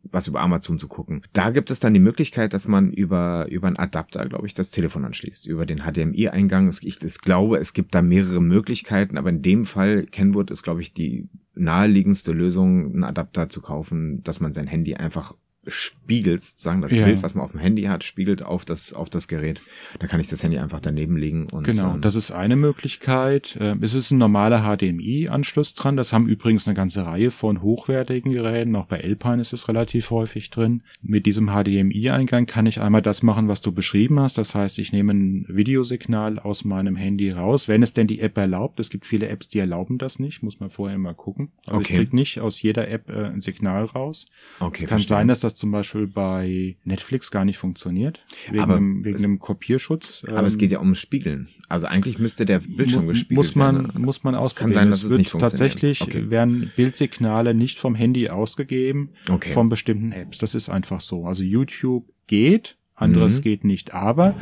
[0.04, 1.22] was über Amazon zu gucken.
[1.32, 4.70] Da gibt es dann die Möglichkeit, dass man über, über einen Adapter, glaube ich, das
[4.70, 6.68] Telefon anschließt, über den HDMI-Eingang.
[6.68, 10.82] Ich, ich glaube, es gibt da mehrere Möglichkeiten, aber in dem Fall, Kenwood ist, glaube
[10.82, 15.34] ich, die naheliegendste Lösung, einen Adapter zu kaufen, dass man sein Handy einfach
[15.66, 17.04] spiegelt, sozusagen das ja.
[17.04, 19.60] Bild, was man auf dem Handy hat, spiegelt auf das auf das Gerät.
[20.00, 21.94] Da kann ich das Handy einfach daneben legen und genau.
[21.94, 23.56] Ähm, das ist eine Möglichkeit.
[23.60, 25.96] Ähm, es ist ein normaler HDMI-Anschluss dran.
[25.96, 28.74] Das haben übrigens eine ganze Reihe von hochwertigen Geräten.
[28.74, 30.82] Auch bei Alpine ist es relativ häufig drin.
[31.00, 34.38] Mit diesem HDMI-Eingang kann ich einmal das machen, was du beschrieben hast.
[34.38, 38.36] Das heißt, ich nehme ein Videosignal aus meinem Handy raus, wenn es denn die App
[38.36, 38.80] erlaubt.
[38.80, 40.42] Es gibt viele Apps, die erlauben das nicht.
[40.42, 41.52] Muss man vorher mal gucken.
[41.66, 41.92] Aber okay.
[41.92, 44.26] ich krieg nicht aus jeder App äh, ein Signal raus.
[44.58, 45.08] Okay, es kann verstehen.
[45.08, 48.20] sein, dass das das zum Beispiel bei Netflix gar nicht funktioniert.
[48.48, 50.24] Wegen, aber einem, wegen es, einem Kopierschutz.
[50.26, 51.48] Aber ähm, es geht ja um Spiegeln.
[51.68, 54.02] Also eigentlich müsste der Bildschirm gespiegelt muss man, werden.
[54.02, 54.72] Muss man ausprobieren.
[54.72, 55.72] Kann sein, dass es, es nicht funktioniert.
[55.72, 56.30] Tatsächlich okay.
[56.30, 59.50] werden Bildsignale nicht vom Handy ausgegeben, okay.
[59.50, 60.38] von bestimmten Apps.
[60.38, 61.26] Das ist einfach so.
[61.26, 63.42] Also YouTube geht, anderes mhm.
[63.42, 63.94] geht nicht.
[63.94, 64.36] Aber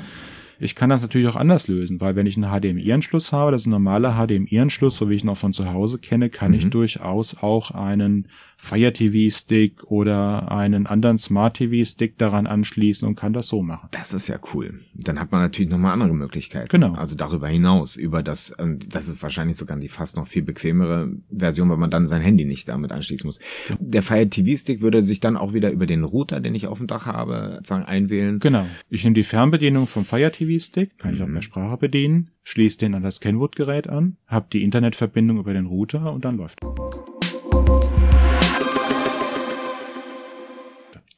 [0.60, 3.66] ich kann das natürlich auch anders lösen, weil wenn ich einen HDMI-Anschluss habe, das ist
[3.66, 6.58] ein normaler HDMI-Anschluss, so wie ich ihn auch von zu Hause kenne, kann mhm.
[6.58, 8.28] ich durchaus auch einen
[8.62, 13.62] Fire TV Stick oder einen anderen Smart TV Stick daran anschließen und kann das so
[13.62, 13.88] machen.
[13.90, 14.80] Das ist ja cool.
[14.94, 16.68] Dann hat man natürlich nochmal andere Möglichkeiten.
[16.68, 16.92] Genau.
[16.92, 18.54] Also darüber hinaus, über das,
[18.88, 22.44] das ist wahrscheinlich sogar die fast noch viel bequemere Version, weil man dann sein Handy
[22.44, 23.40] nicht damit anschließen muss.
[23.70, 23.76] Ja.
[23.80, 26.78] Der Fire TV Stick würde sich dann auch wieder über den Router, den ich auf
[26.78, 28.38] dem Dach habe, sozusagen einwählen.
[28.40, 28.66] Genau.
[28.90, 31.16] Ich nehme die Fernbedienung vom Fire TV Stick, kann mhm.
[31.16, 35.38] ich auch per Sprache bedienen, schließe den an das Kenwood Gerät an, habe die Internetverbindung
[35.38, 36.60] über den Router und dann läuft.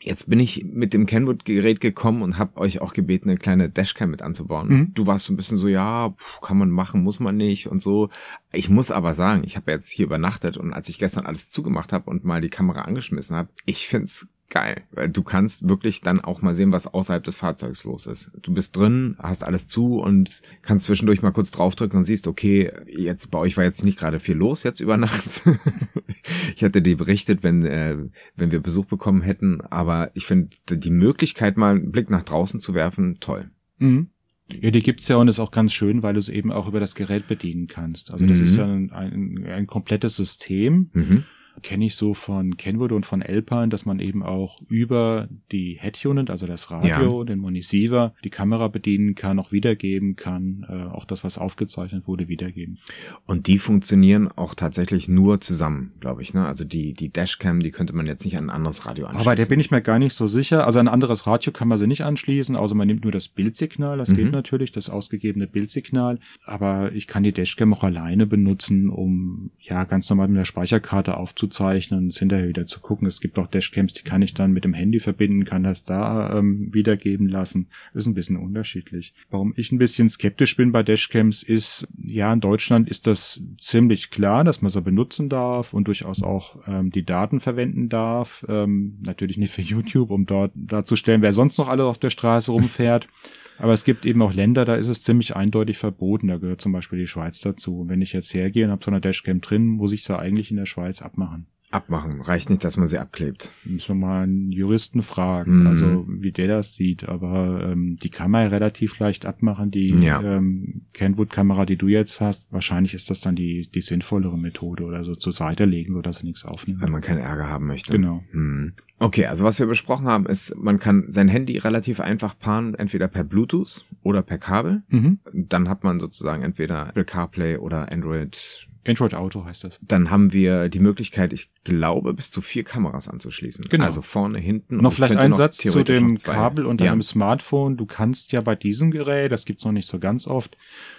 [0.05, 4.11] Jetzt bin ich mit dem Kenwood-Gerät gekommen und habe euch auch gebeten, eine kleine Dashcam
[4.11, 4.69] mit anzubauen.
[4.69, 4.95] Mhm.
[4.95, 8.11] Du warst so ein bisschen so, ja, kann man machen, muss man nicht und so.
[8.53, 11.93] Ich muss aber sagen, ich habe jetzt hier übernachtet und als ich gestern alles zugemacht
[11.93, 16.21] habe und mal die Kamera angeschmissen habe, ich find's geil, weil du kannst wirklich dann
[16.21, 18.31] auch mal sehen, was außerhalb des Fahrzeugs los ist.
[18.43, 22.71] Du bist drin, hast alles zu und kannst zwischendurch mal kurz draufdrücken und siehst, okay,
[22.87, 25.25] jetzt bei euch war jetzt nicht gerade viel los jetzt über Nacht.
[26.55, 27.97] ich hätte dir berichtet, wenn äh,
[28.37, 32.61] wenn wir Besuch bekommen hätten, aber ich finde die Möglichkeit mal einen Blick nach draußen
[32.61, 33.51] zu werfen, toll.
[33.79, 34.09] Mhm.
[34.53, 36.79] Ja, die gibt's ja und ist auch ganz schön, weil du es eben auch über
[36.79, 38.11] das Gerät bedienen kannst.
[38.11, 38.45] Also das mhm.
[38.45, 40.91] ist ja ein, ein, ein komplettes System.
[40.93, 41.25] Mhm
[41.61, 46.31] kenne ich so von Kenwood und von Alpine, dass man eben auch über die Head-Unit,
[46.31, 47.25] also das Radio, ja.
[47.25, 52.29] den Monisiever, die Kamera bedienen kann, auch wiedergeben kann, äh, auch das, was aufgezeichnet wurde,
[52.29, 52.79] wiedergeben.
[53.27, 56.35] Und die funktionieren auch tatsächlich nur zusammen, glaube ich.
[56.35, 56.47] Ne?
[56.47, 59.29] Also die, die Dashcam, die könnte man jetzt nicht an ein anderes Radio anschließen.
[59.29, 60.67] Aber der bin ich mir gar nicht so sicher.
[60.67, 63.99] Also ein anderes Radio kann man sie nicht anschließen, außer man nimmt nur das Bildsignal.
[63.99, 64.17] Das mhm.
[64.17, 66.19] geht natürlich, das ausgegebene Bildsignal.
[66.45, 71.17] Aber ich kann die Dashcam auch alleine benutzen, um ja ganz normal mit der Speicherkarte
[71.43, 73.07] aufzuzeichnen und hinterher wieder zu gucken.
[73.07, 76.39] Es gibt auch Dashcams, die kann ich dann mit dem Handy verbinden, kann das da
[76.39, 77.69] ähm, wiedergeben lassen.
[77.95, 79.15] Ist ein bisschen unterschiedlich.
[79.31, 84.11] Warum ich ein bisschen skeptisch bin bei Dashcams ist, ja, in Deutschland ist das ziemlich
[84.11, 88.45] klar, dass man so benutzen darf und durchaus auch ähm, die Daten verwenden darf.
[88.49, 92.53] Ähm, natürlich nicht für YouTube, um dort darzustellen, wer sonst noch alle auf der Straße
[92.53, 93.09] rumfährt.
[93.59, 96.29] Aber es gibt eben auch Länder, da ist es ziemlich eindeutig verboten.
[96.29, 97.81] Da gehört zum Beispiel die Schweiz dazu.
[97.81, 100.51] Und wenn ich jetzt hergehe und habe so eine Dashcam drin, muss ich sie eigentlich
[100.51, 102.21] in der Schweiz abmachen abmachen.
[102.21, 103.53] Reicht nicht, dass man sie abklebt.
[103.65, 105.67] Müssen wir mal einen Juristen fragen, mhm.
[105.67, 107.09] also wie der das sieht.
[107.09, 109.71] Aber ähm, die kann man ja relativ leicht abmachen.
[109.71, 110.23] Die ja.
[110.23, 115.05] ähm, Kenwood-Kamera, die du jetzt hast, wahrscheinlich ist das dann die, die sinnvollere Methode oder
[115.05, 116.81] so zur Seite legen, sodass sie nichts aufnimmt.
[116.81, 117.93] Wenn man keinen Ärger haben möchte.
[117.93, 118.23] Genau.
[118.33, 118.73] Mhm.
[118.99, 123.09] Okay, also was wir besprochen haben, ist, man kann sein Handy relativ einfach paaren, entweder
[123.09, 124.83] per Bluetooth oder per Kabel.
[124.89, 125.19] Mhm.
[125.33, 129.79] Dann hat man sozusagen entweder Apple CarPlay oder Android Android Auto heißt das.
[129.83, 133.67] Dann haben wir die Möglichkeit, ich glaube, bis zu vier Kameras anzuschließen.
[133.69, 133.85] Genau.
[133.85, 134.79] Also vorne, hinten.
[134.79, 137.03] Noch vielleicht ein Satz zu dem Kabel und deinem ja.
[137.03, 137.77] Smartphone.
[137.77, 140.57] Du kannst ja bei diesem Gerät, das gibt's noch nicht so ganz oft,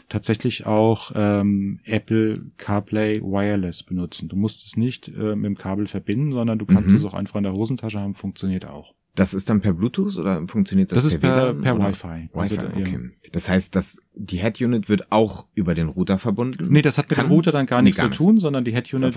[0.07, 4.29] tatsächlich auch ähm, Apple CarPlay Wireless benutzen.
[4.29, 6.95] Du musst es nicht äh, mit dem Kabel verbinden, sondern du kannst mhm.
[6.95, 8.93] es auch einfach in der Hosentasche haben, funktioniert auch.
[9.15, 12.29] Das ist dann per Bluetooth oder funktioniert das, das ist per, per, per Wi-Fi.
[12.33, 12.99] Wi-Fi, also, okay.
[13.22, 13.22] Ja.
[13.33, 16.67] Das heißt, dass die Head-Unit wird auch über den Router verbunden?
[16.69, 17.25] Nee, das hat mit Kann?
[17.25, 19.15] dem Router dann gar nichts nee, gar zu tun, sondern die Head-Unit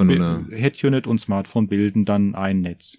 [0.50, 2.98] Head-Unit und Smartphone bilden dann ein Netz.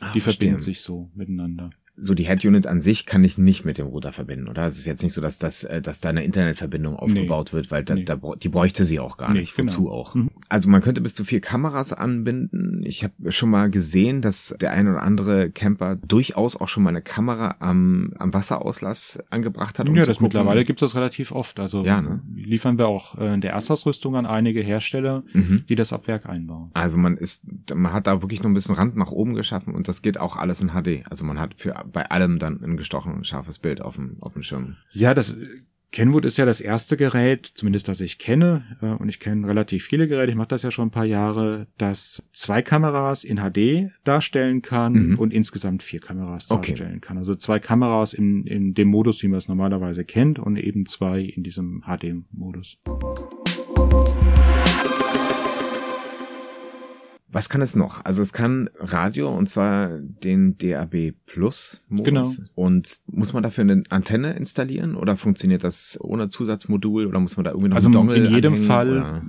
[0.00, 3.64] Ah, die verstehen verbinden sich so miteinander so die Head-Unit an sich kann ich nicht
[3.64, 4.66] mit dem Router verbinden, oder?
[4.66, 7.56] Es ist jetzt nicht so, dass das, äh, dass da eine Internetverbindung aufgebaut nee.
[7.56, 8.04] wird, weil da, nee.
[8.04, 9.56] da, die bräuchte sie auch gar nee, nicht.
[9.56, 9.94] Wozu genau.
[9.94, 10.14] auch?
[10.14, 10.30] Mhm.
[10.48, 12.82] Also man könnte bis zu vier Kameras anbinden.
[12.84, 16.90] Ich habe schon mal gesehen, dass der ein oder andere Camper durchaus auch schon mal
[16.90, 19.88] eine Kamera am, am Wasserauslass angebracht hat.
[19.88, 20.24] Um ja, das gucken.
[20.26, 21.60] mittlerweile gibt's das relativ oft.
[21.60, 22.20] Also ja, ne?
[22.34, 25.64] liefern wir auch äh, in der Erstausrüstung an einige Hersteller, mhm.
[25.68, 26.70] die das ab Werk einbauen.
[26.74, 29.86] Also man ist, man hat da wirklich noch ein bisschen Rand nach oben geschaffen und
[29.86, 31.06] das geht auch alles in HD.
[31.08, 34.42] Also man hat für bei allem dann ein gestochen scharfes Bild auf dem, auf dem
[34.42, 34.76] Schirm.
[34.92, 35.36] Ja, das
[35.94, 39.84] Kenwood ist ja das erste Gerät, zumindest das ich kenne, äh, und ich kenne relativ
[39.84, 43.92] viele Geräte, ich mache das ja schon ein paar Jahre, das zwei Kameras in HD
[44.02, 45.18] darstellen kann mhm.
[45.20, 47.00] und insgesamt vier Kameras darstellen okay.
[47.00, 47.16] kann.
[47.16, 51.20] Also zwei Kameras in, in dem Modus, wie man es normalerweise kennt, und eben zwei
[51.20, 52.78] in diesem HD-Modus.
[57.34, 58.04] Was kann es noch?
[58.04, 62.36] Also es kann Radio und zwar den DAB Plus Modus.
[62.36, 62.48] Genau.
[62.54, 67.42] Und muss man dafür eine Antenne installieren oder funktioniert das ohne Zusatzmodul oder muss man
[67.42, 69.22] da irgendwie noch also einen Dongle in jedem Fall oder?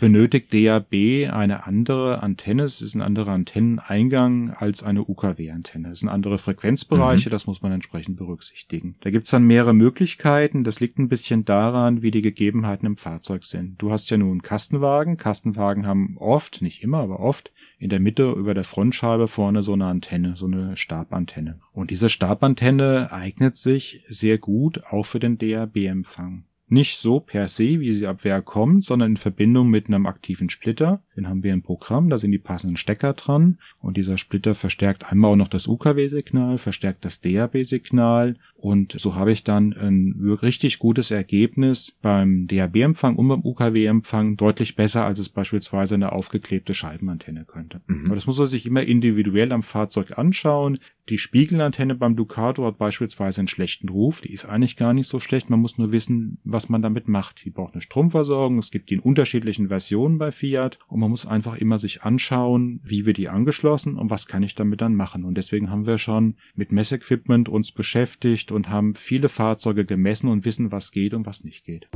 [0.00, 2.62] benötigt DAB eine andere Antenne.
[2.62, 5.90] Es ist ein anderer Antenneneingang als eine UKW-Antenne.
[5.90, 7.32] Es sind andere Frequenzbereiche, mhm.
[7.32, 8.96] das muss man entsprechend berücksichtigen.
[9.00, 10.64] Da gibt's dann mehrere Möglichkeiten.
[10.64, 13.74] Das liegt ein bisschen daran, wie die Gegebenheiten im Fahrzeug sind.
[13.82, 15.18] Du hast ja nun Kastenwagen.
[15.18, 19.72] Kastenwagen haben oft, nicht immer, aber oft in der Mitte über der Frontscheibe vorne so
[19.72, 21.60] eine Antenne, so eine Stabantenne.
[21.72, 26.44] Und diese Stabantenne eignet sich sehr gut auch für den DAB-Empfang.
[26.68, 30.50] Nicht so per se, wie sie ab Werk kommt, sondern in Verbindung mit einem aktiven
[30.50, 31.02] Splitter.
[31.20, 33.58] Den haben wir im Programm, da sind die passenden Stecker dran.
[33.78, 38.36] Und dieser Splitter verstärkt einmal auch noch das UKW-Signal, verstärkt das DAB-Signal.
[38.56, 44.76] Und so habe ich dann ein richtig gutes Ergebnis beim DAB-Empfang und beim UKW-Empfang deutlich
[44.76, 47.82] besser, als es beispielsweise eine aufgeklebte Scheibenantenne könnte.
[47.86, 48.06] Mhm.
[48.06, 50.78] Aber das muss man sich immer individuell am Fahrzeug anschauen.
[51.10, 54.20] Die Spiegelantenne beim Ducato hat beispielsweise einen schlechten Ruf.
[54.20, 55.50] Die ist eigentlich gar nicht so schlecht.
[55.50, 57.44] Man muss nur wissen, was man damit macht.
[57.44, 58.58] Die braucht eine Stromversorgung.
[58.58, 60.78] Es gibt die in unterschiedlichen Versionen bei Fiat.
[60.86, 64.54] Und man muss einfach immer sich anschauen, wie wird die angeschlossen und was kann ich
[64.54, 65.24] damit dann machen.
[65.24, 70.44] Und deswegen haben wir schon mit Messequipment uns beschäftigt und haben viele Fahrzeuge gemessen und
[70.44, 71.88] wissen, was geht und was nicht geht.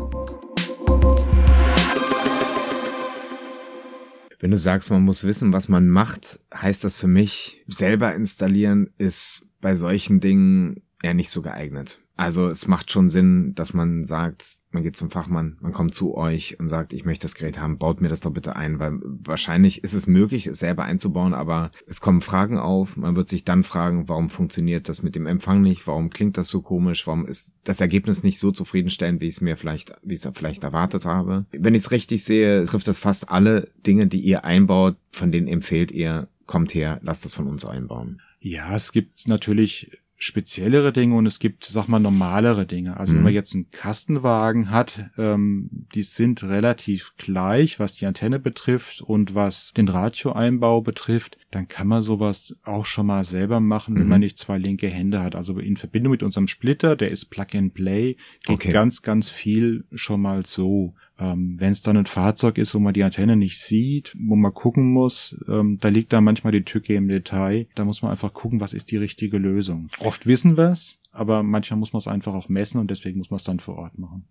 [4.40, 8.90] Wenn du sagst, man muss wissen, was man macht, heißt das für mich, selber installieren
[8.98, 12.00] ist bei solchen Dingen eher nicht so geeignet.
[12.16, 16.14] Also es macht schon Sinn, dass man sagt, man geht zum Fachmann, man kommt zu
[16.16, 18.98] euch und sagt, ich möchte das Gerät haben, baut mir das doch bitte ein, weil
[19.02, 23.44] wahrscheinlich ist es möglich, es selber einzubauen, aber es kommen Fragen auf, man wird sich
[23.44, 27.26] dann fragen, warum funktioniert das mit dem Empfang nicht, warum klingt das so komisch, warum
[27.26, 30.64] ist das Ergebnis nicht so zufriedenstellend, wie ich es mir vielleicht, wie ich es vielleicht
[30.64, 31.46] erwartet habe.
[31.52, 35.46] Wenn ich es richtig sehe, trifft das fast alle Dinge, die ihr einbaut, von denen
[35.46, 38.20] empfehlt ihr, kommt her, lasst das von uns einbauen.
[38.40, 42.96] Ja, es gibt natürlich speziellere Dinge und es gibt, sag mal, normalere Dinge.
[42.96, 43.18] Also mhm.
[43.18, 49.02] wenn man jetzt einen Kastenwagen hat, ähm, die sind relativ gleich, was die Antenne betrifft
[49.02, 54.04] und was den Radioeinbau betrifft, dann kann man sowas auch schon mal selber machen, wenn
[54.04, 54.08] mhm.
[54.08, 55.34] man nicht zwei linke Hände hat.
[55.34, 58.72] Also in Verbindung mit unserem Splitter, der ist Plug and Play, geht okay.
[58.72, 60.94] ganz, ganz viel schon mal so.
[61.18, 64.52] Ähm, Wenn es dann ein Fahrzeug ist, wo man die Antenne nicht sieht, wo man
[64.52, 67.66] gucken muss, ähm, da liegt da manchmal die Tücke im Detail.
[67.74, 69.88] Da muss man einfach gucken, was ist die richtige Lösung.
[70.00, 73.30] Oft wissen wir es, aber manchmal muss man es einfach auch messen und deswegen muss
[73.30, 74.24] man es dann vor Ort machen.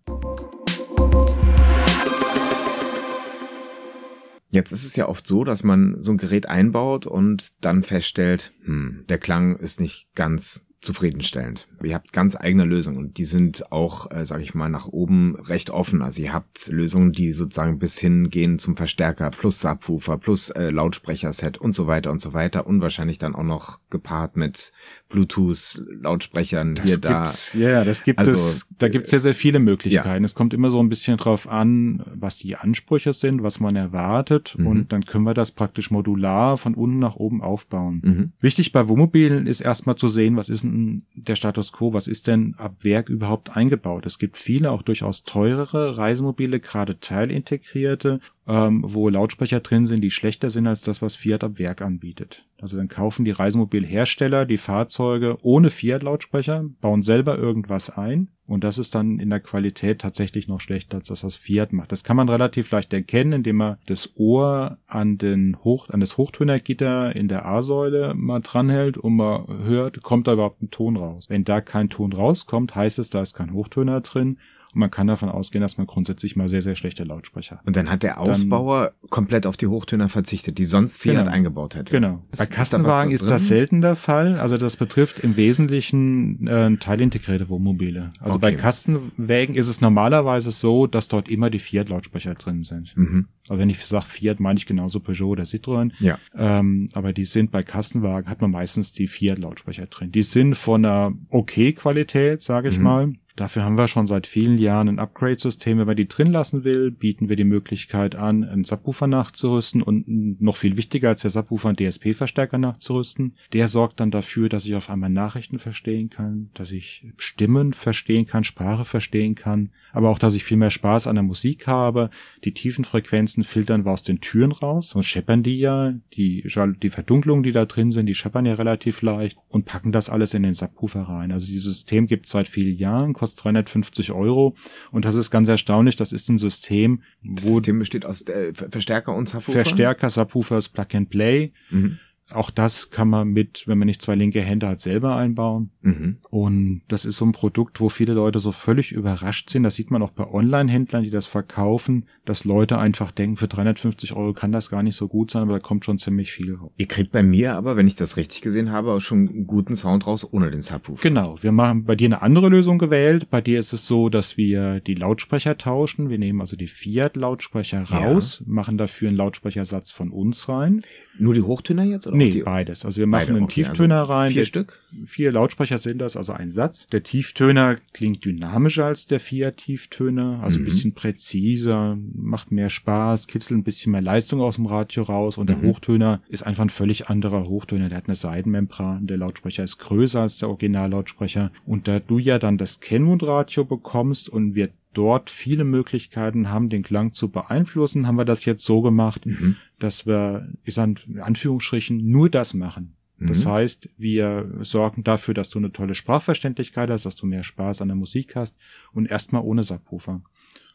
[4.50, 8.52] Jetzt ist es ja oft so, dass man so ein Gerät einbaut und dann feststellt,
[8.64, 11.66] hm, der Klang ist nicht ganz zufriedenstellend.
[11.82, 15.36] Ihr habt ganz eigene Lösungen und die sind auch, äh, sage ich mal, nach oben
[15.36, 16.02] recht offen.
[16.02, 20.70] Also ihr habt Lösungen, die sozusagen bis hin gehen zum Verstärker plus Subwoofer plus äh,
[20.70, 24.72] Lautsprecherset und so weiter und so weiter und wahrscheinlich dann auch noch gepaart mit
[25.08, 27.30] Bluetooth-Lautsprechern hier da.
[27.52, 28.68] Ja, das gibt also, es.
[28.78, 30.24] Da gibt es sehr, sehr viele Möglichkeiten.
[30.24, 30.26] Ja.
[30.26, 34.54] Es kommt immer so ein bisschen drauf an, was die Ansprüche sind, was man erwartet
[34.58, 34.66] mhm.
[34.66, 38.00] und dann können wir das praktisch modular von unten nach oben aufbauen.
[38.02, 38.32] Mhm.
[38.40, 42.26] Wichtig bei Wohnmobilen ist erstmal zu sehen, was ist denn der Status quo, was ist
[42.26, 44.06] denn ab Werk überhaupt eingebaut.
[44.06, 50.10] Es gibt viele, auch durchaus teurere Reisemobile, gerade teilintegrierte ähm, wo Lautsprecher drin sind, die
[50.10, 52.44] schlechter sind als das, was Fiat ab Werk anbietet.
[52.60, 58.76] Also dann kaufen die Reisemobilhersteller die Fahrzeuge ohne Fiat-Lautsprecher, bauen selber irgendwas ein und das
[58.76, 61.92] ist dann in der Qualität tatsächlich noch schlechter als das, was Fiat macht.
[61.92, 66.18] Das kann man relativ leicht erkennen, indem man das Ohr an den Hoch, an das
[66.18, 71.26] Hochtönergitter in der A-Säule mal dranhält und man hört, kommt da überhaupt ein Ton raus.
[71.28, 74.38] Wenn da kein Ton rauskommt, heißt es, da ist kein Hochtöner drin
[74.74, 77.66] und man kann davon ausgehen, dass man grundsätzlich mal sehr, sehr schlechte Lautsprecher hat.
[77.66, 81.30] Und dann hat der Ausbauer dann, komplett auf die Hochtöner verzichtet, die sonst Fiat genau,
[81.30, 81.92] eingebaut hätte.
[81.92, 82.22] Genau.
[82.36, 84.38] Bei Kastenwagen ist, da ist, das selten der Fall.
[84.40, 88.10] Also das betrifft im Wesentlichen äh, teilintegrierte Wohnmobile.
[88.18, 88.50] Also okay.
[88.50, 92.96] bei Kastenwagen ist es normalerweise so, dass dort immer die Fiat-Lautsprecher drin sind.
[92.96, 93.28] Mhm.
[93.48, 95.92] Also wenn ich sage Fiat, meine ich genauso Peugeot oder Citroën.
[96.00, 96.18] Ja.
[96.34, 100.10] Ähm, aber die sind bei Kastenwagen, hat man meistens die Fiat-Lautsprecher drin.
[100.10, 102.84] Die sind von einer okay Qualität, sage ich mhm.
[102.84, 103.12] mal.
[103.36, 105.78] Dafür haben wir schon seit vielen Jahren ein Upgrade-System.
[105.78, 110.40] Wenn man die drin lassen will, bieten wir die Möglichkeit an, einen Subwoofer nachzurüsten und
[110.40, 113.36] noch viel wichtiger als der Subwoofer einen DSP-Verstärker nachzurüsten.
[113.52, 118.26] Der sorgt dann dafür, dass ich auf einmal Nachrichten verstehen kann, dass ich Stimmen verstehen
[118.26, 122.10] kann, Sprache verstehen kann, aber auch, dass ich viel mehr Spaß an der Musik habe.
[122.44, 126.46] Die tiefen Frequenzen filtern wir aus den Türen raus, sonst scheppern die ja, die,
[126.82, 130.34] die Verdunklungen, die da drin sind, die scheppern ja relativ leicht und packen das alles
[130.34, 131.32] in den Subwoofer rein.
[131.32, 134.54] Also dieses System gibt es seit vielen Jahren, kostet 350 Euro.
[134.90, 135.96] Und das ist ganz erstaunlich.
[135.96, 137.34] Das ist ein System, wo.
[137.36, 139.52] Das System besteht aus äh, Verstärker und Subwoofer?
[139.52, 141.52] Verstärker, Subwoofers, Plug and Play.
[141.70, 141.98] Mhm.
[142.30, 145.70] Auch das kann man mit, wenn man nicht zwei linke Hände hat, selber einbauen.
[145.82, 146.16] Mhm.
[146.30, 149.62] Und das ist so ein Produkt, wo viele Leute so völlig überrascht sind.
[149.62, 154.14] Das sieht man auch bei Online-Händlern, die das verkaufen, dass Leute einfach denken, für 350
[154.14, 156.72] Euro kann das gar nicht so gut sein, aber da kommt schon ziemlich viel raus.
[156.78, 159.76] Ihr kriegt bei mir aber, wenn ich das richtig gesehen habe, auch schon einen guten
[159.76, 161.02] Sound raus ohne den Subwoofer.
[161.02, 161.36] Genau.
[161.42, 163.28] Wir machen bei dir eine andere Lösung gewählt.
[163.28, 166.08] Bei dir ist es so, dass wir die Lautsprecher tauschen.
[166.08, 168.52] Wir nehmen also die Fiat-Lautsprecher raus, ja.
[168.52, 170.80] machen dafür einen Lautsprechersatz von uns rein.
[171.18, 172.06] Nur die Hochtöner jetzt?
[172.06, 172.84] Oder nee, beides.
[172.84, 174.30] Also wir machen beide, einen okay, Tieftöner also rein.
[174.30, 174.78] Vier Stück?
[175.04, 176.86] Vier Lautsprecher sind das, also ein Satz.
[176.88, 180.62] Der Tieftöner klingt dynamischer als der Fiat-Tieftöner, also mhm.
[180.62, 185.38] ein bisschen präziser, macht mehr Spaß, kitzelt ein bisschen mehr Leistung aus dem Radio raus
[185.38, 185.68] und der mhm.
[185.68, 187.88] Hochtöner ist einfach ein völlig anderer Hochtöner.
[187.88, 192.38] Der hat eine Seitenmembran, der Lautsprecher ist größer als der Originallautsprecher und da du ja
[192.38, 198.16] dann das Kennmundradio bekommst und wir dort viele Möglichkeiten haben, den Klang zu beeinflussen, haben
[198.16, 199.56] wir das jetzt so gemacht, mhm.
[199.78, 202.94] dass wir, ich sage in Anführungsstrichen, nur das machen.
[203.26, 203.50] Das mhm.
[203.50, 207.88] heißt, wir sorgen dafür, dass du eine tolle Sprachverständlichkeit hast, dass du mehr Spaß an
[207.88, 208.56] der Musik hast
[208.92, 210.22] und erstmal ohne Subwoofer.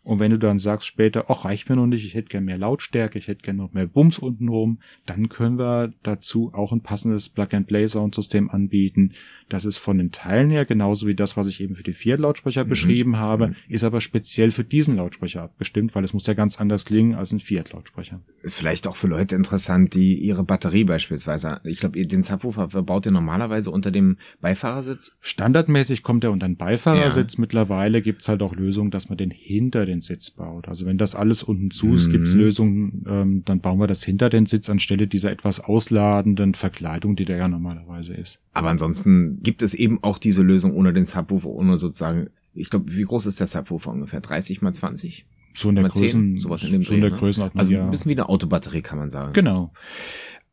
[0.04, 2.58] Und wenn du dann sagst später, ach, reicht mir noch nicht, ich hätte gern mehr
[2.58, 7.30] Lautstärke, ich hätte gern noch mehr Bums untenrum, dann können wir dazu auch ein passendes
[7.30, 9.14] Plug-and-Play-Soundsystem anbieten.
[9.50, 12.66] Das ist von den Teilen her genauso wie das, was ich eben für die Fiat-Lautsprecher
[12.66, 12.70] mhm.
[12.70, 13.56] beschrieben habe, mhm.
[13.68, 17.32] ist aber speziell für diesen Lautsprecher abgestimmt, weil es muss ja ganz anders klingen als
[17.32, 18.22] ein Fiat-Lautsprecher.
[18.42, 23.06] Ist vielleicht auch für Leute interessant, die ihre Batterie beispielsweise, ich glaube, den Subwoofer verbaut
[23.06, 25.18] ihr normalerweise unter dem Beifahrersitz?
[25.20, 27.34] Standardmäßig kommt er unter den Beifahrersitz.
[27.34, 27.42] Ja.
[27.42, 30.68] Mittlerweile gibt's halt auch Lösungen, dass man den hinter den Sitz baut.
[30.68, 32.12] Also wenn das alles unten zu ist, mhm.
[32.12, 37.16] gibt's Lösungen, ähm, dann bauen wir das hinter den Sitz anstelle dieser etwas ausladenden Verkleidung,
[37.16, 38.40] die da ja normalerweise ist.
[38.54, 42.96] Aber ansonsten gibt es eben auch diese Lösung ohne den Subwoofer, ohne sozusagen, ich glaube,
[42.96, 44.22] wie groß ist der Subwoofer ungefähr?
[44.22, 45.26] 30 mal 20?
[45.54, 47.18] So in der Größen, sowas in dem so in der ne?
[47.18, 47.60] Größenordnung.
[47.60, 49.34] Also ein bisschen wie eine Autobatterie, kann man sagen.
[49.34, 49.74] Genau.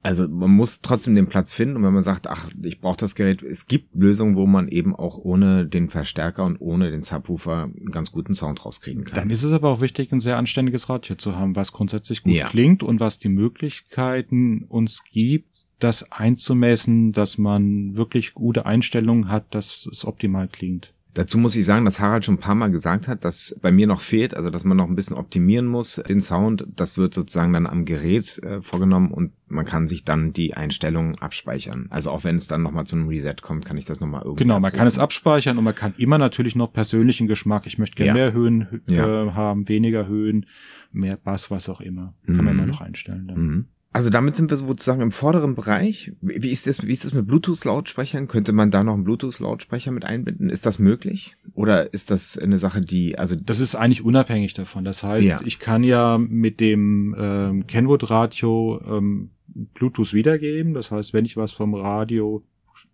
[0.06, 3.16] Also man muss trotzdem den Platz finden und wenn man sagt, ach, ich brauche das
[3.16, 7.64] Gerät, es gibt Lösungen, wo man eben auch ohne den Verstärker und ohne den Subwoofer
[7.64, 9.16] einen ganz guten Sound rauskriegen kann.
[9.16, 12.34] Dann ist es aber auch wichtig, ein sehr anständiges Radio zu haben, was grundsätzlich gut
[12.34, 12.46] ja.
[12.46, 15.50] klingt und was die Möglichkeiten uns gibt,
[15.80, 20.94] das einzumessen, dass man wirklich gute Einstellungen hat, dass es optimal klingt.
[21.16, 23.86] Dazu muss ich sagen, dass Harald schon ein paar Mal gesagt hat, dass bei mir
[23.86, 26.66] noch fehlt, also dass man noch ein bisschen optimieren muss, den Sound.
[26.76, 31.16] Das wird sozusagen dann am Gerät äh, vorgenommen und man kann sich dann die Einstellungen
[31.16, 31.86] abspeichern.
[31.88, 34.44] Also auch wenn es dann nochmal zu einem Reset kommt, kann ich das nochmal irgendwie.
[34.44, 37.66] Genau, man kann es abspeichern und man kann immer natürlich noch persönlichen Geschmack.
[37.66, 38.26] Ich möchte gerne ja.
[38.26, 39.34] mehr Höhen äh, ja.
[39.34, 40.44] haben, weniger Höhen,
[40.92, 42.12] mehr Bass, was auch immer.
[42.26, 42.44] Kann mhm.
[42.44, 43.26] man immer noch einstellen.
[43.26, 43.38] Dann.
[43.38, 43.64] Mhm.
[43.92, 46.12] Also damit sind wir sozusagen im vorderen Bereich.
[46.20, 48.28] Wie ist das, wie ist das mit Bluetooth-Lautsprechern?
[48.28, 50.50] Könnte man da noch einen Bluetooth-Lautsprecher mit einbinden?
[50.50, 51.36] Ist das möglich?
[51.54, 53.36] Oder ist das eine Sache, die, also.
[53.36, 54.84] Das ist eigentlich unabhängig davon.
[54.84, 55.40] Das heißt, ja.
[55.44, 59.30] ich kann ja mit dem ähm, Kenwood-Radio ähm,
[59.74, 60.74] Bluetooth wiedergeben.
[60.74, 62.42] Das heißt, wenn ich was vom Radio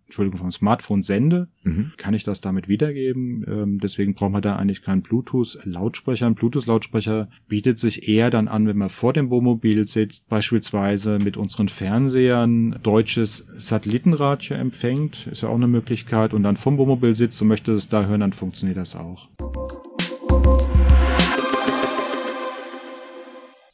[0.05, 1.93] Entschuldigung, vom Smartphone sende, mhm.
[1.97, 3.45] kann ich das damit wiedergeben.
[3.47, 6.25] Ähm, deswegen brauchen wir da eigentlich keinen Bluetooth-Lautsprecher.
[6.27, 11.37] Ein Bluetooth-Lautsprecher bietet sich eher dann an, wenn man vor dem Wohnmobil sitzt, beispielsweise mit
[11.37, 17.41] unseren Fernsehern deutsches Satellitenradio empfängt, ist ja auch eine Möglichkeit, und dann vom Wohnmobil sitzt
[17.41, 19.29] und möchte es da hören, dann funktioniert das auch.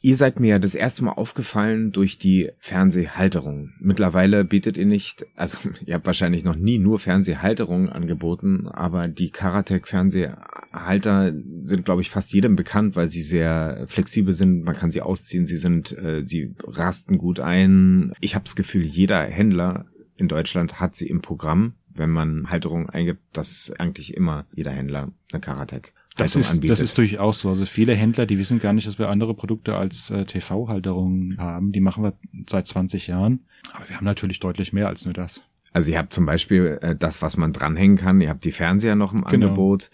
[0.02, 3.72] Ihr seid mir das erste Mal aufgefallen durch die Fernsehhalterung.
[3.80, 9.30] Mittlerweile bietet ihr nicht, also ihr habt wahrscheinlich noch nie nur Fernsehhalterungen angeboten, aber die
[9.30, 14.62] Karatec Fernsehhalter sind, glaube ich, fast jedem bekannt, weil sie sehr flexibel sind.
[14.62, 18.14] Man kann sie ausziehen, sie sind, äh, sie rasten gut ein.
[18.20, 19.84] Ich habe das Gefühl, jeder Händler
[20.16, 25.12] in Deutschland hat sie im Programm, wenn man Halterungen eingibt, dass eigentlich immer jeder Händler
[25.30, 26.70] eine Karatec das ist, anbietet.
[26.70, 27.48] das ist durchaus so.
[27.48, 31.72] Also viele Händler, die wissen gar nicht, dass wir andere Produkte als äh, TV-Halterungen haben.
[31.72, 32.14] Die machen wir
[32.48, 33.46] seit 20 Jahren.
[33.72, 35.42] Aber wir haben natürlich deutlich mehr als nur das.
[35.72, 38.20] Also ihr habt zum Beispiel äh, das, was man dranhängen kann.
[38.20, 39.48] Ihr habt die Fernseher noch im genau.
[39.48, 39.90] Angebot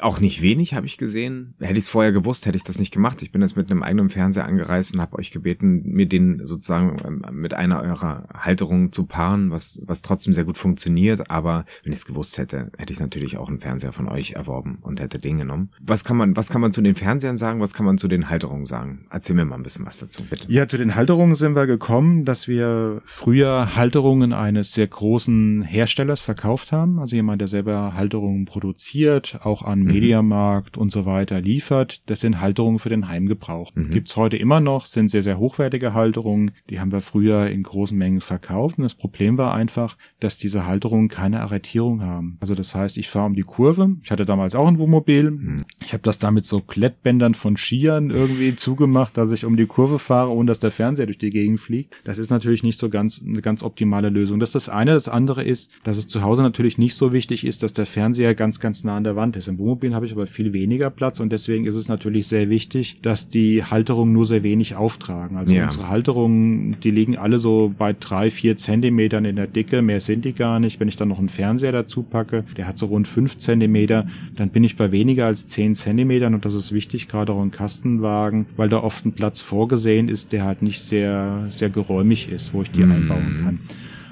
[0.00, 1.54] auch nicht wenig, habe ich gesehen.
[1.58, 3.22] Hätte ich es vorher gewusst, hätte ich das nicht gemacht.
[3.22, 6.96] Ich bin jetzt mit einem eigenen Fernseher angereist und habe euch gebeten, mir den sozusagen
[7.04, 11.30] ähm, mit einer eurer Halterungen zu paaren, was, was trotzdem sehr gut funktioniert.
[11.30, 14.78] Aber wenn ich es gewusst hätte, hätte ich natürlich auch einen Fernseher von euch erworben
[14.82, 15.70] und hätte den genommen.
[15.80, 17.60] Was kann man, was kann man zu den Fernsehern sagen?
[17.60, 19.06] Was kann man zu den Halterungen sagen?
[19.10, 20.50] Erzähl mir mal ein bisschen was dazu, bitte.
[20.50, 26.20] Ja, zu den Halterungen sind wir gekommen, dass wir früher Halterungen eines sehr großen Herstellers
[26.20, 26.98] verkauft haben.
[26.98, 29.92] Also jemand, der selber Halterungen produziert, auch an Mhm.
[29.92, 32.02] Mediamarkt und so weiter liefert.
[32.06, 33.74] Das sind Halterungen für den Heimgebrauch.
[33.74, 33.90] Mhm.
[33.90, 36.52] Gibt's heute immer noch, sind sehr, sehr hochwertige Halterungen.
[36.70, 38.78] Die haben wir früher in großen Mengen verkauft.
[38.78, 42.36] Und das Problem war einfach, dass diese Halterungen keine Arretierung haben.
[42.40, 43.96] Also das heißt, ich fahre um die Kurve.
[44.02, 45.30] Ich hatte damals auch ein Wohnmobil.
[45.30, 45.56] Mhm.
[45.84, 49.98] Ich habe das damit so Klettbändern von Skiern irgendwie zugemacht, dass ich um die Kurve
[49.98, 51.94] fahre, ohne dass der Fernseher durch die Gegend fliegt.
[52.04, 54.40] Das ist natürlich nicht so ganz eine ganz optimale Lösung.
[54.40, 54.94] Das ist das eine.
[54.94, 58.34] Das andere ist, dass es zu Hause natürlich nicht so wichtig ist, dass der Fernseher
[58.34, 59.48] ganz, ganz nah an der Wand ist.
[59.48, 62.98] Im Wohnmobilen habe ich aber viel weniger Platz und deswegen ist es natürlich sehr wichtig,
[63.02, 65.36] dass die Halterungen nur sehr wenig auftragen.
[65.36, 65.64] Also ja.
[65.64, 70.24] unsere Halterungen, die liegen alle so bei drei, vier Zentimetern in der Dicke, mehr sind
[70.24, 70.80] die gar nicht.
[70.80, 74.06] Wenn ich dann noch einen Fernseher dazu packe, der hat so rund fünf Zentimeter,
[74.36, 77.50] dann bin ich bei weniger als zehn Zentimetern und das ist wichtig, gerade auch in
[77.50, 82.54] Kastenwagen, weil da oft ein Platz vorgesehen ist, der halt nicht sehr, sehr geräumig ist,
[82.54, 82.92] wo ich die mhm.
[82.92, 83.60] einbauen kann.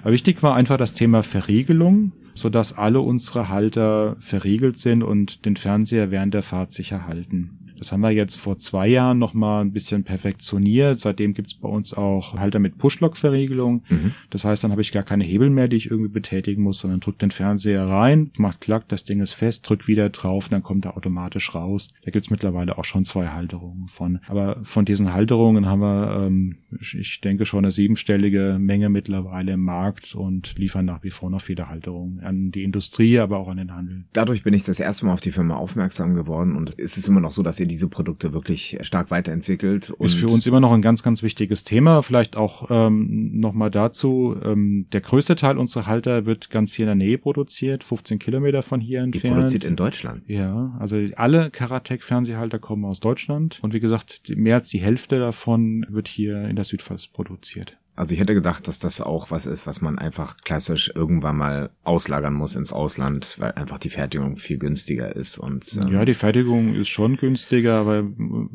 [0.03, 5.45] Aber wichtig war einfach das Thema Verriegelung so dass alle unsere Halter verriegelt sind und
[5.47, 7.66] den Fernseher während der Fahrt sicher halten.
[7.79, 10.99] Das haben wir jetzt vor zwei Jahren nochmal ein bisschen perfektioniert.
[10.99, 13.83] Seitdem gibt's bei uns auch Halter mit Pushlock-Verriegelung.
[13.89, 14.13] Mhm.
[14.31, 17.01] Das heißt, dann habe ich gar keine Hebel mehr, die ich irgendwie betätigen muss, sondern
[17.01, 20.85] drückt den Fernseher rein, macht klack, das Ding ist fest, drückt wieder drauf, dann kommt
[20.85, 21.89] er automatisch raus.
[22.05, 24.21] Da gibt's mittlerweile auch schon zwei Halterungen von.
[24.29, 29.61] Aber von diesen Halterungen haben wir, ähm, ich denke schon eine siebenstellige Menge mittlerweile im
[29.65, 33.59] Markt und liefern nach wie vor noch viele Halterungen an die Industrie, aber auch an
[33.59, 34.05] den Handel.
[34.13, 37.21] Dadurch bin ich das erste Mal auf die Firma aufmerksam geworden und es ist immer
[37.21, 39.93] noch so, dass ihr ihr diese Produkte wirklich stark weiterentwickelt.
[39.99, 42.03] ist für uns immer noch ein ganz, ganz wichtiges Thema.
[42.03, 46.99] Vielleicht auch ähm, nochmal dazu, ähm, der größte Teil unserer Halter wird ganz hier in
[46.99, 49.25] der Nähe produziert, 15 Kilometer von hier entfernt.
[49.25, 50.23] Die produziert in Deutschland?
[50.29, 55.85] Ja, also alle Karatec-Fernsehhalter kommen aus Deutschland und wie gesagt, mehr als die Hälfte davon
[55.89, 57.77] wird hier in der Südpfalz produziert.
[57.97, 61.71] Also ich hätte gedacht, dass das auch was ist, was man einfach klassisch irgendwann mal
[61.83, 66.15] auslagern muss ins Ausland, weil einfach die Fertigung viel günstiger ist und ähm ja, die
[66.15, 68.05] Fertigung ist schon günstiger, aber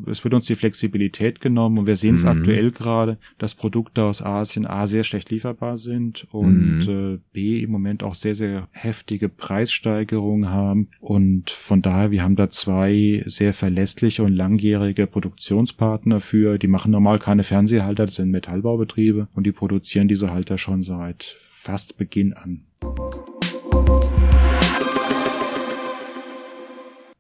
[0.06, 2.30] es wird uns die Flexibilität genommen und wir sehen es mhm.
[2.30, 7.16] aktuell gerade, dass Produkte aus Asien a sehr schlecht lieferbar sind und mhm.
[7.16, 12.36] äh, b im Moment auch sehr sehr heftige Preissteigerungen haben und von daher wir haben
[12.36, 18.30] da zwei sehr verlässliche und langjährige Produktionspartner für, die machen normal keine Fernseherhalter, das sind
[18.30, 22.66] Metallbaubetriebe und die produzieren diese Halter schon seit fast Beginn an.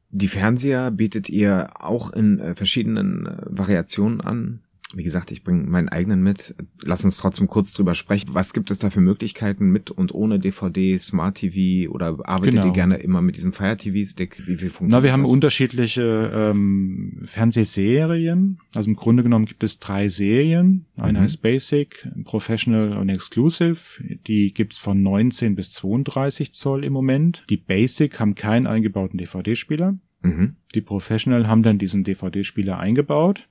[0.10, 4.62] Die Fernseher bietet ihr auch in äh, verschiedenen äh, Variationen an.
[4.94, 6.56] Wie gesagt, ich bringe meinen eigenen mit.
[6.84, 8.34] Lass uns trotzdem kurz drüber sprechen.
[8.34, 12.68] Was gibt es da für Möglichkeiten mit und ohne DVD, Smart TV oder arbeitet genau.
[12.68, 14.46] ihr gerne immer mit diesem Fire TV Stick?
[14.46, 15.14] Wie, wie funktioniert Na, wir das?
[15.14, 18.60] haben unterschiedliche ähm, Fernsehserien.
[18.76, 20.86] Also im Grunde genommen gibt es drei Serien.
[20.98, 21.24] Eine mhm.
[21.24, 23.80] heißt Basic, Professional und Exclusive.
[24.28, 27.44] Die gibt's von 19 bis 32 Zoll im Moment.
[27.50, 29.96] Die Basic haben keinen eingebauten DVD-Spieler.
[30.24, 30.56] Mhm.
[30.76, 33.48] Die Professional haben dann diesen DVD-Spieler eingebaut.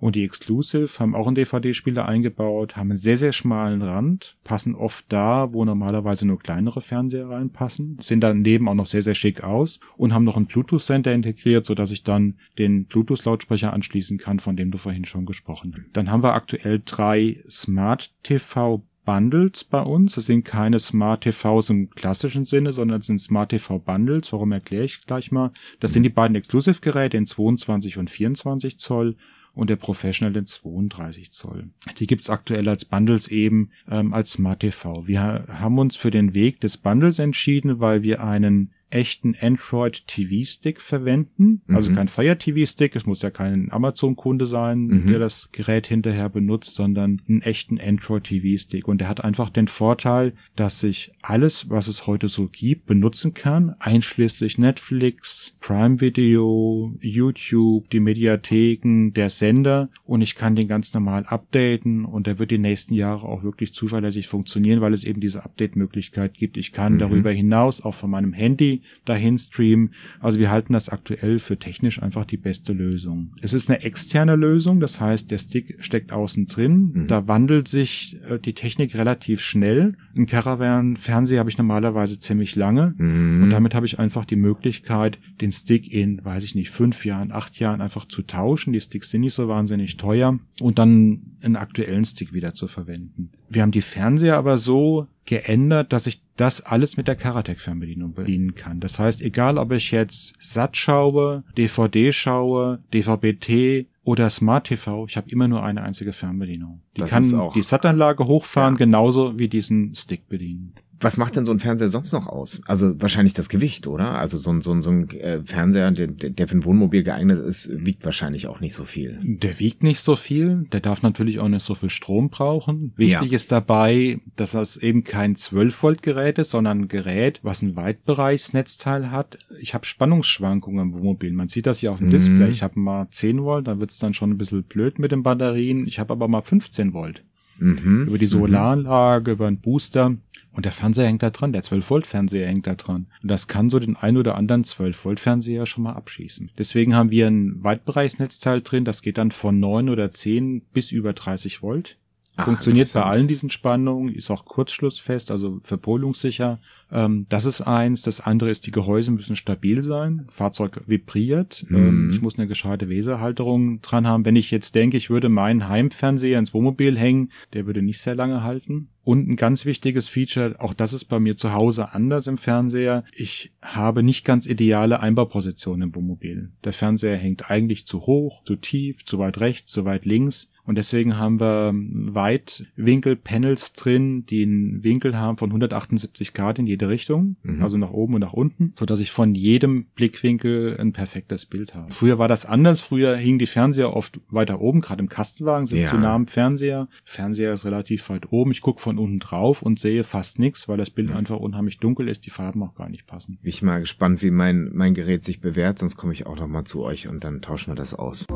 [0.00, 4.74] Und die Exclusive haben auch einen DVD-Spieler eingebaut, haben einen sehr, sehr schmalen Rand, passen
[4.74, 9.42] oft da, wo normalerweise nur kleinere Fernseher reinpassen, sehen daneben auch noch sehr, sehr schick
[9.42, 14.38] aus und haben noch ein Bluetooth-Center integriert, so dass ich dann den Bluetooth-Lautsprecher anschließen kann,
[14.38, 15.96] von dem du vorhin schon gesprochen hast.
[15.96, 20.16] Dann haben wir aktuell drei Smart TV Bundles bei uns.
[20.16, 24.34] Das sind keine Smart TVs im klassischen Sinne, sondern es sind Smart TV Bundles.
[24.34, 25.50] Warum erkläre ich gleich mal?
[25.80, 29.16] Das sind die beiden Exclusive-Geräte in 22 und 24 Zoll
[29.58, 31.70] und der Professional in 32 Zoll.
[31.98, 35.08] Die gibt's aktuell als Bundles eben ähm, als Smart TV.
[35.08, 40.44] Wir haben uns für den Weg des Bundles entschieden, weil wir einen echten Android TV
[40.44, 41.62] Stick verwenden.
[41.68, 41.76] Also mhm.
[41.88, 45.06] Also kein Fire TV Stick, es muss ja kein Amazon Kunde sein, mhm.
[45.08, 48.88] der das Gerät hinterher benutzt, sondern einen echten Android TV Stick.
[48.88, 53.34] Und der hat einfach den Vorteil, dass ich alles, was es heute so gibt, benutzen
[53.34, 60.92] kann, einschließlich Netflix, Prime Video, YouTube, die Mediatheken, der Sender und ich kann den ganz
[60.94, 65.20] normal updaten und der wird die nächsten Jahre auch wirklich zuverlässig funktionieren, weil es eben
[65.20, 66.56] diese Update-Möglichkeit gibt.
[66.56, 66.98] Ich kann mhm.
[66.98, 69.94] darüber hinaus auch von meinem Handy dahin streamen.
[70.20, 73.32] Also wir halten das aktuell für technisch einfach die beste Lösung.
[73.40, 76.92] Es ist eine externe Lösung, das heißt, der Stick steckt außen drin.
[76.92, 77.06] Mhm.
[77.08, 79.96] Da wandelt sich äh, die Technik relativ schnell.
[80.16, 83.42] Ein Caravan-Fernseher habe ich normalerweise ziemlich lange mhm.
[83.42, 87.32] und damit habe ich einfach die Möglichkeit, den Stick in, weiß ich nicht, fünf Jahren,
[87.32, 88.72] acht Jahren einfach zu tauschen.
[88.72, 93.30] Die Sticks sind nicht so wahnsinnig teuer und dann einen aktuellen Stick wieder zu verwenden.
[93.48, 98.54] Wir haben die Fernseher aber so geändert, dass ich das alles mit der Karatec-Fernbedienung bedienen
[98.54, 98.80] kann.
[98.80, 105.16] Das heißt, egal ob ich jetzt SAT schaue, DVD schaue, DVB-T oder Smart TV, ich
[105.16, 106.80] habe immer nur eine einzige Fernbedienung.
[106.96, 108.78] Die das kann die SAT-Anlage hochfahren, ja.
[108.78, 112.60] genauso wie diesen Stick bedienen was macht denn so ein Fernseher sonst noch aus?
[112.66, 114.18] Also wahrscheinlich das Gewicht, oder?
[114.18, 117.44] Also so ein, so ein, so ein äh, Fernseher, der, der für ein Wohnmobil geeignet
[117.44, 119.18] ist, wiegt wahrscheinlich auch nicht so viel.
[119.22, 120.66] Der wiegt nicht so viel.
[120.72, 122.92] Der darf natürlich auch nicht so viel Strom brauchen.
[122.96, 123.36] Wichtig ja.
[123.36, 129.38] ist dabei, dass das eben kein 12-Volt-Gerät ist, sondern ein Gerät, was ein Weitbereichsnetzteil hat.
[129.60, 131.32] Ich habe Spannungsschwankungen im Wohnmobil.
[131.32, 132.12] Man sieht das hier auf dem mhm.
[132.12, 132.50] Display.
[132.50, 135.86] Ich habe mal 10 Volt, da wird's dann schon ein bisschen blöd mit den Batterien.
[135.86, 137.22] Ich habe aber mal 15 Volt.
[137.58, 138.04] Mhm.
[138.06, 138.30] Über die mhm.
[138.30, 139.34] Solaranlage, mhm.
[139.34, 140.16] über einen Booster.
[140.58, 143.06] Und der Fernseher hängt da dran, der 12-Volt-Fernseher hängt da dran.
[143.22, 146.50] Und das kann so den ein oder anderen 12-Volt-Fernseher schon mal abschießen.
[146.58, 151.12] Deswegen haben wir ein Weitbereichsnetzteil drin, das geht dann von 9 oder 10 bis über
[151.12, 151.96] 30 Volt.
[152.34, 156.58] Ach, Funktioniert bei allen diesen Spannungen, ist auch kurzschlussfest, also verpolungssicher.
[156.90, 158.02] Ähm, das ist eins.
[158.02, 160.26] Das andere ist, die Gehäuse müssen stabil sein.
[160.30, 161.64] Fahrzeug vibriert.
[161.68, 161.76] Mhm.
[161.76, 164.24] Ähm, ich muss eine gescheite Weserhalterung dran haben.
[164.24, 168.14] Wenn ich jetzt denke, ich würde meinen Heimfernseher ins Wohnmobil hängen, der würde nicht sehr
[168.14, 168.88] lange halten.
[169.08, 173.04] Und ein ganz wichtiges Feature, auch das ist bei mir zu Hause anders im Fernseher.
[173.16, 176.50] Ich habe nicht ganz ideale Einbaupositionen im Wohnmobil.
[176.62, 180.50] Der Fernseher hängt eigentlich zu hoch, zu tief, zu weit rechts, zu weit links.
[180.68, 186.77] Und deswegen haben wir Weitwinkel-Panels drin, die einen Winkel haben von 178 Grad in jede
[186.86, 187.62] Richtung, mhm.
[187.62, 191.74] also nach oben und nach unten, so dass ich von jedem Blickwinkel ein perfektes Bild
[191.74, 191.92] habe.
[191.92, 192.80] Früher war das anders.
[192.80, 195.86] Früher hingen die Fernseher oft weiter oben, gerade im Kastenwagen sind ja.
[195.86, 196.88] zu nah am Fernseher.
[197.04, 198.50] Fernseher ist relativ weit oben.
[198.50, 201.16] Ich gucke von unten drauf und sehe fast nichts, weil das Bild mhm.
[201.16, 203.38] einfach unheimlich dunkel ist, die Farben auch gar nicht passen.
[203.42, 206.48] Bin ich mal gespannt, wie mein, mein Gerät sich bewährt, sonst komme ich auch noch
[206.48, 208.26] mal zu euch und dann tauschen wir das aus.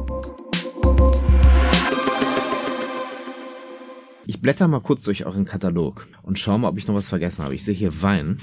[4.27, 7.45] Ich blätter mal kurz durch euren Katalog und schaue mal, ob ich noch was vergessen
[7.45, 7.55] habe.
[7.55, 8.37] Ich sehe hier Wein.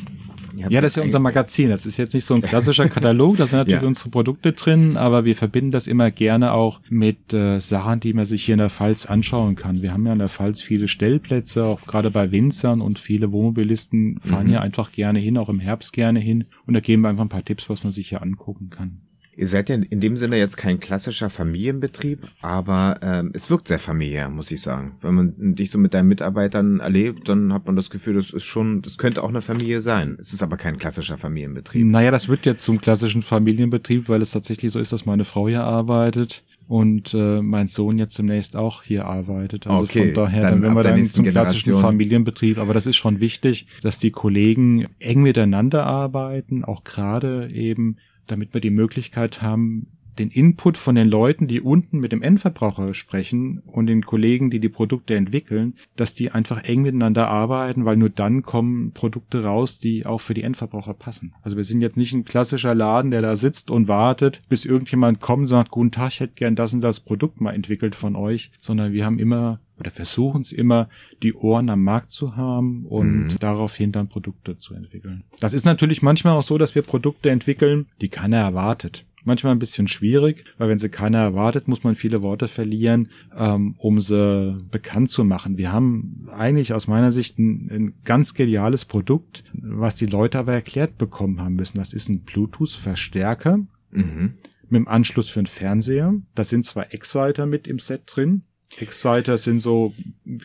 [0.55, 1.69] Ja, das ist ja unser Magazin.
[1.69, 3.87] Das ist jetzt nicht so ein klassischer Katalog, da sind natürlich ja.
[3.87, 8.25] unsere Produkte drin, aber wir verbinden das immer gerne auch mit äh, Sachen, die man
[8.25, 9.81] sich hier in der Pfalz anschauen kann.
[9.81, 14.19] Wir haben ja in der Pfalz viele Stellplätze, auch gerade bei Winzern und viele Wohnmobilisten
[14.19, 14.53] fahren mhm.
[14.53, 16.45] ja einfach gerne hin, auch im Herbst gerne hin.
[16.65, 19.01] Und da geben wir einfach ein paar Tipps, was man sich hier angucken kann.
[19.39, 23.79] Ihr seid ja in dem Sinne jetzt kein klassischer Familienbetrieb, aber ähm, es wirkt sehr
[23.79, 24.97] familiär, muss ich sagen.
[24.99, 28.43] Wenn man dich so mit deinen Mitarbeitern erlebt, dann hat man das Gefühl, das ist
[28.43, 30.17] schon, das könnte auch eine Familie sein.
[30.19, 31.87] Es ist aber kein klassischer Familienbetrieb.
[31.87, 35.47] Naja, das wird jetzt zum klassischen Familienbetrieb, weil es tatsächlich so ist, dass meine Frau
[35.47, 39.67] hier arbeitet und äh, mein Sohn jetzt demnächst auch hier arbeitet.
[39.67, 42.97] Also okay, von daher, dann, dann wenn wir dann zum klassischen Familienbetrieb, aber das ist
[42.97, 47.95] schon wichtig, dass die Kollegen eng miteinander arbeiten, auch gerade eben
[48.31, 52.93] damit wir die Möglichkeit haben, den Input von den Leuten, die unten mit dem Endverbraucher
[52.93, 57.97] sprechen und den Kollegen, die die Produkte entwickeln, dass die einfach eng miteinander arbeiten, weil
[57.97, 61.31] nur dann kommen Produkte raus, die auch für die Endverbraucher passen.
[61.41, 65.21] Also wir sind jetzt nicht ein klassischer Laden, der da sitzt und wartet, bis irgendjemand
[65.21, 68.15] kommt und sagt, guten Tag, ich hätte gern das und das Produkt mal entwickelt von
[68.15, 70.89] euch, sondern wir haben immer oder versuchen es immer,
[71.23, 73.35] die Ohren am Markt zu haben und mhm.
[73.39, 75.23] daraufhin dann Produkte zu entwickeln.
[75.39, 79.59] Das ist natürlich manchmal auch so, dass wir Produkte entwickeln, die keiner erwartet manchmal ein
[79.59, 84.57] bisschen schwierig, weil wenn sie keiner erwartet, muss man viele Worte verlieren, ähm, um sie
[84.69, 85.57] bekannt zu machen.
[85.57, 90.53] Wir haben eigentlich aus meiner Sicht ein, ein ganz geniales Produkt, was die Leute aber
[90.53, 91.77] erklärt bekommen haben müssen.
[91.77, 93.59] Das ist ein Bluetooth-Verstärker.
[93.91, 94.33] Mhm.
[94.71, 96.13] Mit dem Anschluss für einen Fernseher.
[96.35, 98.43] Da sind zwei Exciter mit im Set drin.
[98.77, 99.93] Exciter sind so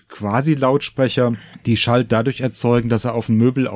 [0.08, 3.68] quasi Lautsprecher, die Schall dadurch erzeugen, dass sie auf ein Möbel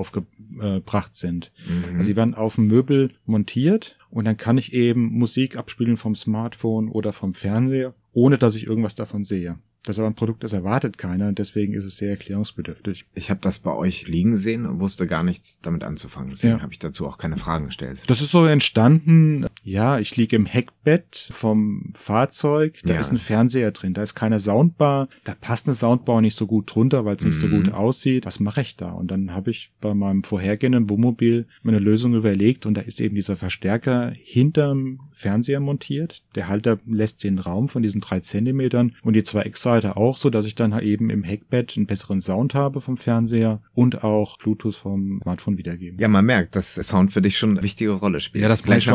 [0.60, 1.52] aufgebracht sind.
[1.66, 1.96] Mhm.
[1.96, 6.14] Also sie werden auf dem Möbel montiert und dann kann ich eben Musik abspielen vom
[6.14, 9.58] Smartphone oder vom Fernseher, ohne dass ich irgendwas davon sehe.
[9.84, 13.06] Das ist aber ein Produkt, das erwartet keiner und deswegen ist es sehr erklärungsbedürftig.
[13.14, 16.30] Ich habe das bei euch liegen sehen und wusste gar nichts damit anzufangen.
[16.30, 16.62] Deswegen ja.
[16.62, 18.02] habe ich dazu auch keine Fragen gestellt.
[18.06, 23.00] Das ist so entstanden, ja, ich liege im Heckbett vom Fahrzeug, da ja.
[23.00, 26.74] ist ein Fernseher drin, da ist keine Soundbar, da passt eine Soundbar nicht so gut
[26.74, 27.40] drunter, weil es nicht mhm.
[27.40, 28.26] so gut aussieht.
[28.26, 28.90] Was mache ich da?
[28.90, 33.00] Und dann habe ich bei meinem vorhergehenden Wohnmobil mir eine Lösung überlegt und da ist
[33.00, 36.22] eben dieser Verstärker hinterm Fernseher montiert.
[36.34, 40.30] Der Halter lässt den Raum von diesen drei Zentimetern und die zwei weiter auch so,
[40.30, 44.74] dass ich dann eben im Heckbett einen besseren Sound habe vom Fernseher und auch Bluetooth
[44.74, 45.98] vom Smartphone wiedergeben.
[45.98, 48.42] Ja, man merkt, dass Sound für dich schon eine wichtige Rolle spielt.
[48.42, 48.88] Ja, das mache ich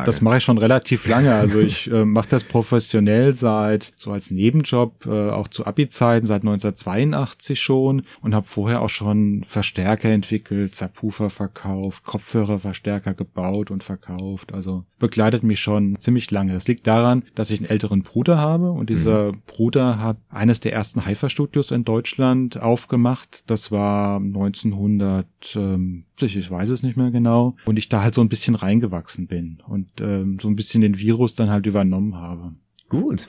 [0.00, 1.34] schon, das mache ich schon relativ lange.
[1.34, 6.42] Also ich äh, mache das professionell seit so als Nebenjob, äh, auch zu Abi-Zeiten seit
[6.42, 14.52] 1982 schon und habe vorher auch schon Verstärker entwickelt, Subwoofer verkauft, Kopfhörerverstärker gebaut und verkauft.
[14.52, 16.52] Also begleitet mich schon ziemlich lange.
[16.52, 19.42] Das liegt daran, dass ich einen älteren Bruder habe und dieser mhm.
[19.46, 23.42] Bruder hat eines der ersten Haifa-Studios in Deutschland aufgemacht.
[23.46, 25.26] Das war 1900,
[25.56, 27.56] ähm, ich weiß es nicht mehr genau.
[27.64, 30.98] Und ich da halt so ein bisschen reingewachsen bin und ähm, so ein bisschen den
[30.98, 32.52] Virus dann halt übernommen habe.
[32.88, 33.28] Gut.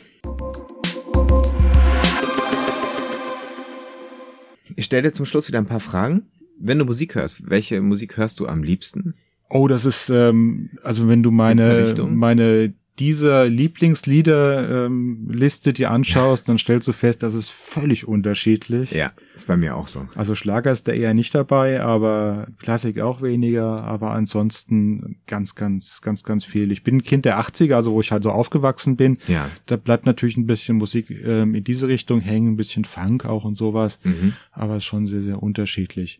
[4.75, 6.23] Ich stelle dir zum Schluss wieder ein paar Fragen.
[6.59, 9.15] Wenn du Musik hörst, welche Musik hörst du am liebsten?
[9.49, 16.59] Oh, das ist, ähm, also wenn du meine, meine dieser Lieblingslieder-Liste ähm, dir anschaust, dann
[16.59, 18.91] stellst du fest, das ist völlig unterschiedlich.
[18.91, 20.05] Ja, ist bei mir auch so.
[20.15, 26.01] Also Schlager ist da eher nicht dabei, aber Klassik auch weniger, aber ansonsten ganz, ganz,
[26.01, 26.71] ganz, ganz viel.
[26.71, 29.17] Ich bin ein Kind der 80er, also wo ich halt so aufgewachsen bin.
[29.27, 29.49] Ja.
[29.65, 33.45] Da bleibt natürlich ein bisschen Musik ähm, in diese Richtung hängen, ein bisschen Funk auch
[33.45, 34.33] und sowas, mhm.
[34.51, 36.19] aber schon sehr, sehr unterschiedlich.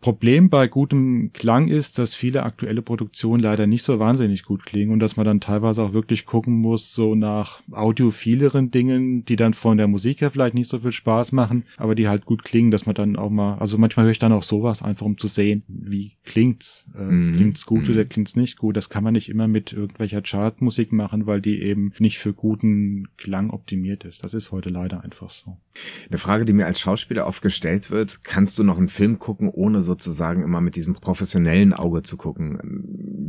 [0.00, 4.92] Problem bei gutem Klang ist, dass viele aktuelle Produktionen leider nicht so wahnsinnig gut klingen
[4.92, 9.54] und dass man dann teilweise auch wirklich gucken muss, so nach audiophileren Dingen, die dann
[9.54, 12.70] von der Musik her vielleicht nicht so viel Spaß machen, aber die halt gut klingen,
[12.70, 15.26] dass man dann auch mal, also manchmal höre ich dann auch sowas einfach, um zu
[15.26, 16.86] sehen, wie klingt's.
[16.96, 17.36] Äh, mm.
[17.36, 17.92] Klingt's gut mm.
[17.92, 18.76] oder klingt's nicht gut?
[18.76, 23.08] Das kann man nicht immer mit irgendwelcher Chartmusik machen, weil die eben nicht für guten
[23.16, 24.22] Klang optimiert ist.
[24.22, 25.56] Das ist heute leider einfach so.
[26.08, 29.48] Eine Frage, die mir als Schauspieler oft gestellt wird, kannst du noch einen Film gucken,
[29.48, 32.58] ohne sozusagen immer mit diesem professionellen Auge zu gucken.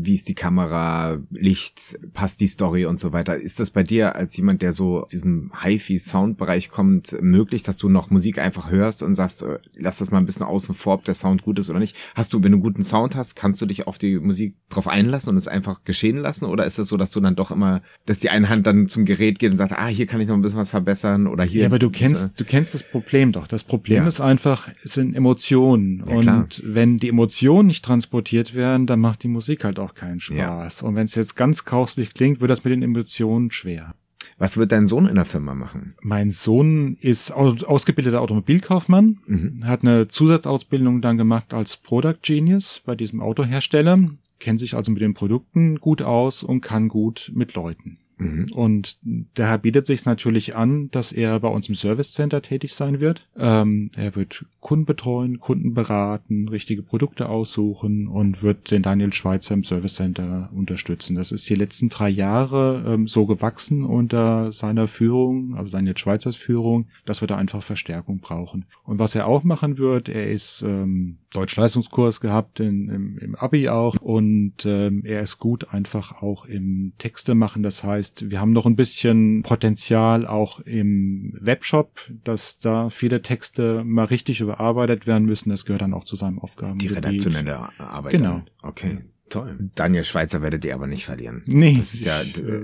[0.01, 3.35] Wie ist die Kamera, Licht, passt die Story und so weiter.
[3.35, 7.89] Ist das bei dir als jemand, der so aus diesem Hi-Fi-Sound-Bereich kommt, möglich, dass du
[7.89, 11.03] noch Musik einfach hörst und sagst, äh, lass das mal ein bisschen außen vor, ob
[11.05, 11.95] der Sound gut ist oder nicht?
[12.15, 15.29] Hast du, wenn du guten Sound hast, kannst du dich auf die Musik drauf einlassen
[15.31, 16.45] und es einfach geschehen lassen?
[16.45, 19.05] Oder ist es so, dass du dann doch immer, dass die eine Hand dann zum
[19.05, 21.61] Gerät geht und sagt, ah, hier kann ich noch ein bisschen was verbessern oder hier.
[21.61, 23.47] Ja, aber du kennst, äh, du kennst das Problem doch.
[23.47, 24.07] Das Problem ja.
[24.07, 26.03] ist einfach, es sind Emotionen.
[26.05, 26.47] Ja, und klar.
[26.63, 30.81] Wenn die Emotionen nicht transportiert werden, dann macht die Musik halt auch keinen Spaß.
[30.81, 30.87] Ja.
[30.87, 33.93] Und wenn es jetzt ganz kauslich klingt, wird das mit den Emotionen schwer.
[34.37, 35.95] Was wird dein Sohn in der Firma machen?
[36.01, 39.65] Mein Sohn ist ausgebildeter Automobilkaufmann, mhm.
[39.65, 43.99] hat eine Zusatzausbildung dann gemacht als Product Genius bei diesem Autohersteller,
[44.39, 47.97] kennt sich also mit den Produkten gut aus und kann gut mit Leuten.
[48.19, 48.47] Mhm.
[48.53, 48.97] Und
[49.33, 53.27] daher bietet sich natürlich an, dass er bei uns im Service Center tätig sein wird.
[53.37, 59.53] Ähm, er wird Kunden betreuen, Kunden beraten, richtige Produkte aussuchen und wird den Daniel Schweizer
[59.53, 61.15] im Service Center unterstützen.
[61.15, 66.35] Das ist die letzten drei Jahre ähm, so gewachsen unter seiner Führung, also Daniel Schweizers
[66.35, 68.65] Führung, dass wir da einfach Verstärkung brauchen.
[68.83, 73.69] Und was er auch machen wird, er ist ähm, Deutschleistungskurs gehabt in, im, im Abi
[73.69, 77.63] auch und ähm, er ist gut einfach auch im Texte machen.
[77.63, 83.83] Das heißt, wir haben noch ein bisschen Potenzial auch im Webshop, dass da viele Texte
[83.83, 85.49] mal richtig überarbeitet werden müssen.
[85.49, 86.79] Das gehört dann auch zu seinem Aufgaben.
[86.79, 88.13] Die redaktionelle Arbeit.
[88.13, 88.33] Genau.
[88.33, 88.49] Dann.
[88.61, 88.97] Okay.
[89.29, 89.69] Toll.
[89.75, 91.43] Daniel Schweizer werdet ihr aber nicht verlieren.
[91.45, 91.75] Nee.
[91.77, 92.23] Das ist ja,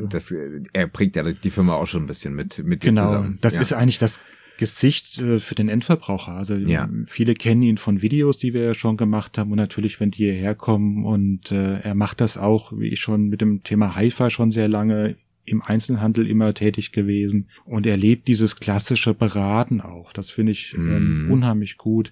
[0.10, 0.34] das,
[0.74, 3.04] er prägt ja die Firma auch schon ein bisschen mit, mit dir genau.
[3.04, 3.38] zusammen.
[3.42, 3.62] Das ja.
[3.62, 4.20] ist eigentlich das
[4.58, 6.34] Gesicht äh, für den Endverbraucher.
[6.34, 6.90] Also ja.
[7.06, 10.24] viele kennen ihn von Videos, die wir ja schon gemacht haben und natürlich, wenn die
[10.24, 14.30] hierher kommen und äh, er macht das auch, wie ich schon mit dem Thema Hi-Fi
[14.30, 20.14] schon sehr lange im Einzelhandel immer tätig gewesen und er lebt dieses klassische Beraten auch.
[20.14, 21.32] Das finde ich ähm, mm.
[21.32, 22.12] unheimlich gut.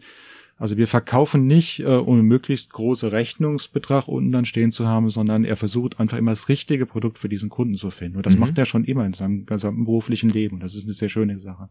[0.58, 5.44] Also wir verkaufen nicht, äh, um möglichst große Rechnungsbetrag unten dann stehen zu haben, sondern
[5.46, 8.18] er versucht einfach immer das richtige Produkt für diesen Kunden zu finden.
[8.18, 8.42] Und das mhm.
[8.42, 10.56] macht er schon immer in seinem gesamten beruflichen Leben.
[10.56, 11.70] Und das ist eine sehr schöne Sache.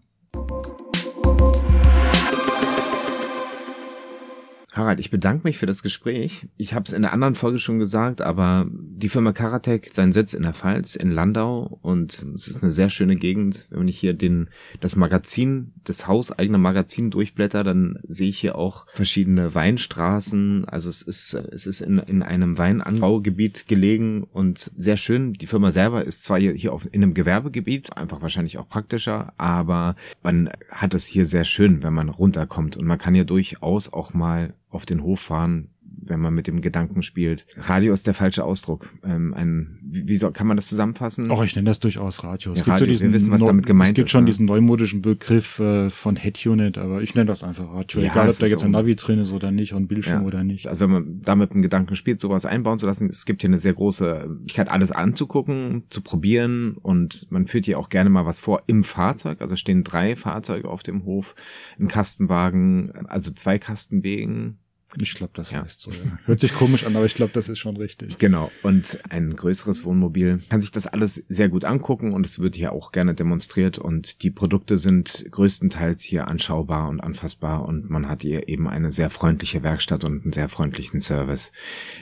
[4.72, 6.48] Harald, ich bedanke mich für das Gespräch.
[6.56, 10.12] Ich habe es in der anderen Folge schon gesagt, aber die Firma Karatec hat seinen
[10.12, 13.66] Sitz in der Pfalz, in Landau und es ist eine sehr schöne Gegend.
[13.68, 14.48] Wenn ich hier den,
[14.80, 20.64] das Magazin, das hauseigene Magazin durchblätter, dann sehe ich hier auch verschiedene Weinstraßen.
[20.64, 25.34] Also es ist, es ist in, in einem Weinanbaugebiet gelegen und sehr schön.
[25.34, 29.34] Die Firma selber ist zwar hier, hier auf, in einem Gewerbegebiet, einfach wahrscheinlich auch praktischer,
[29.36, 33.92] aber man hat es hier sehr schön, wenn man runterkommt und man kann hier durchaus
[33.92, 35.68] auch mal auf den Hof fahren,
[36.04, 37.46] wenn man mit dem Gedanken spielt.
[37.56, 38.92] Radio ist der falsche Ausdruck.
[39.04, 41.30] Ähm, ein, wie soll, kann man das zusammenfassen?
[41.30, 42.52] Auch ich nenne das durchaus Radio.
[42.52, 43.92] Es ja, gibt Radio, so diesen, wir wissen, was damit gemeint ist.
[43.92, 44.30] Es gibt ist, schon ne?
[44.30, 48.00] diesen neumodischen Begriff äh, von Head-Unit, aber ich nenne das einfach Radio.
[48.00, 50.26] Ja, Egal, ob da jetzt ein Navi drin ist oder nicht und Bildschirm ja.
[50.26, 50.66] oder nicht.
[50.66, 53.50] Also wenn man da mit dem Gedanken spielt, sowas einbauen zu lassen, es gibt hier
[53.50, 58.26] eine sehr große Möglichkeit, alles anzugucken, zu probieren und man führt hier auch gerne mal
[58.26, 59.40] was vor im Fahrzeug.
[59.40, 61.34] Also stehen drei Fahrzeuge auf dem Hof,
[61.78, 64.58] ein Kastenwagen, also zwei Kastenwegen,
[65.00, 65.62] ich glaube, das ja.
[65.62, 65.90] heißt so.
[65.90, 66.18] Ja.
[66.26, 68.18] Hört sich komisch an, aber ich glaube, das ist schon richtig.
[68.18, 68.50] Genau.
[68.62, 72.72] Und ein größeres Wohnmobil kann sich das alles sehr gut angucken und es wird hier
[72.72, 78.22] auch gerne demonstriert und die Produkte sind größtenteils hier anschaubar und anfassbar und man hat
[78.22, 81.52] hier eben eine sehr freundliche Werkstatt und einen sehr freundlichen Service.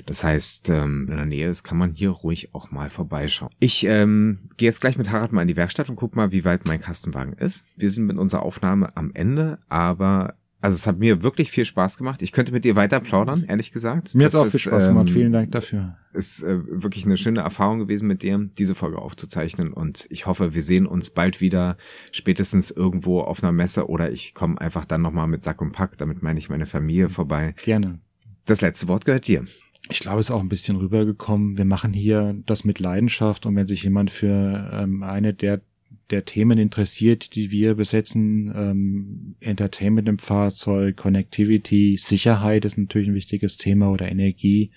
[0.07, 3.53] Das heißt, ähm, in der Nähe ist, kann man hier ruhig auch mal vorbeischauen.
[3.61, 6.45] Ich ähm, gehe jetzt gleich mit Harald mal in die Werkstatt und guck mal, wie
[6.45, 7.67] weit mein Kastenwagen ist.
[7.77, 11.97] Wir sind mit unserer Aufnahme am Ende, aber also es hat mir wirklich viel Spaß
[11.97, 12.21] gemacht.
[12.21, 14.15] Ich könnte mit dir weiter plaudern, ehrlich gesagt.
[14.15, 15.09] Mir hat auch viel Spaß gemacht.
[15.09, 15.97] Ähm, Vielen Dank dafür.
[16.13, 19.73] Ist äh, wirklich eine schöne Erfahrung gewesen, mit dir diese Folge aufzuzeichnen.
[19.73, 21.79] Und ich hoffe, wir sehen uns bald wieder,
[22.13, 25.97] spätestens irgendwo auf einer Messe oder ich komme einfach dann nochmal mit Sack und Pack.
[25.97, 27.55] Damit meine ich meine Familie vorbei.
[27.65, 28.01] Gerne.
[28.45, 29.47] Das letzte Wort gehört dir.
[29.89, 31.57] Ich glaube, es ist auch ein bisschen rübergekommen.
[31.57, 35.63] Wir machen hier das mit Leidenschaft und wenn sich jemand für ähm, eine der
[36.11, 38.53] der Themen interessiert, die wir besetzen.
[38.55, 44.71] Ähm, Entertainment im Fahrzeug, Connectivity, Sicherheit ist natürlich ein wichtiges Thema oder Energie.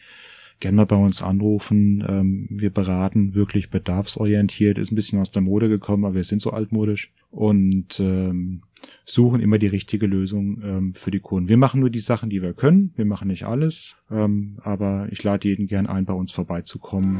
[0.60, 2.06] Gerne mal bei uns anrufen.
[2.08, 4.78] Ähm, wir beraten wirklich bedarfsorientiert.
[4.78, 8.62] Ist ein bisschen aus der Mode gekommen, aber wir sind so altmodisch und ähm,
[9.06, 11.50] suchen immer die richtige Lösung ähm, für die Kunden.
[11.50, 12.94] Wir machen nur die Sachen, die wir können.
[12.96, 17.20] Wir machen nicht alles, ähm, aber ich lade jeden gern ein, bei uns vorbeizukommen.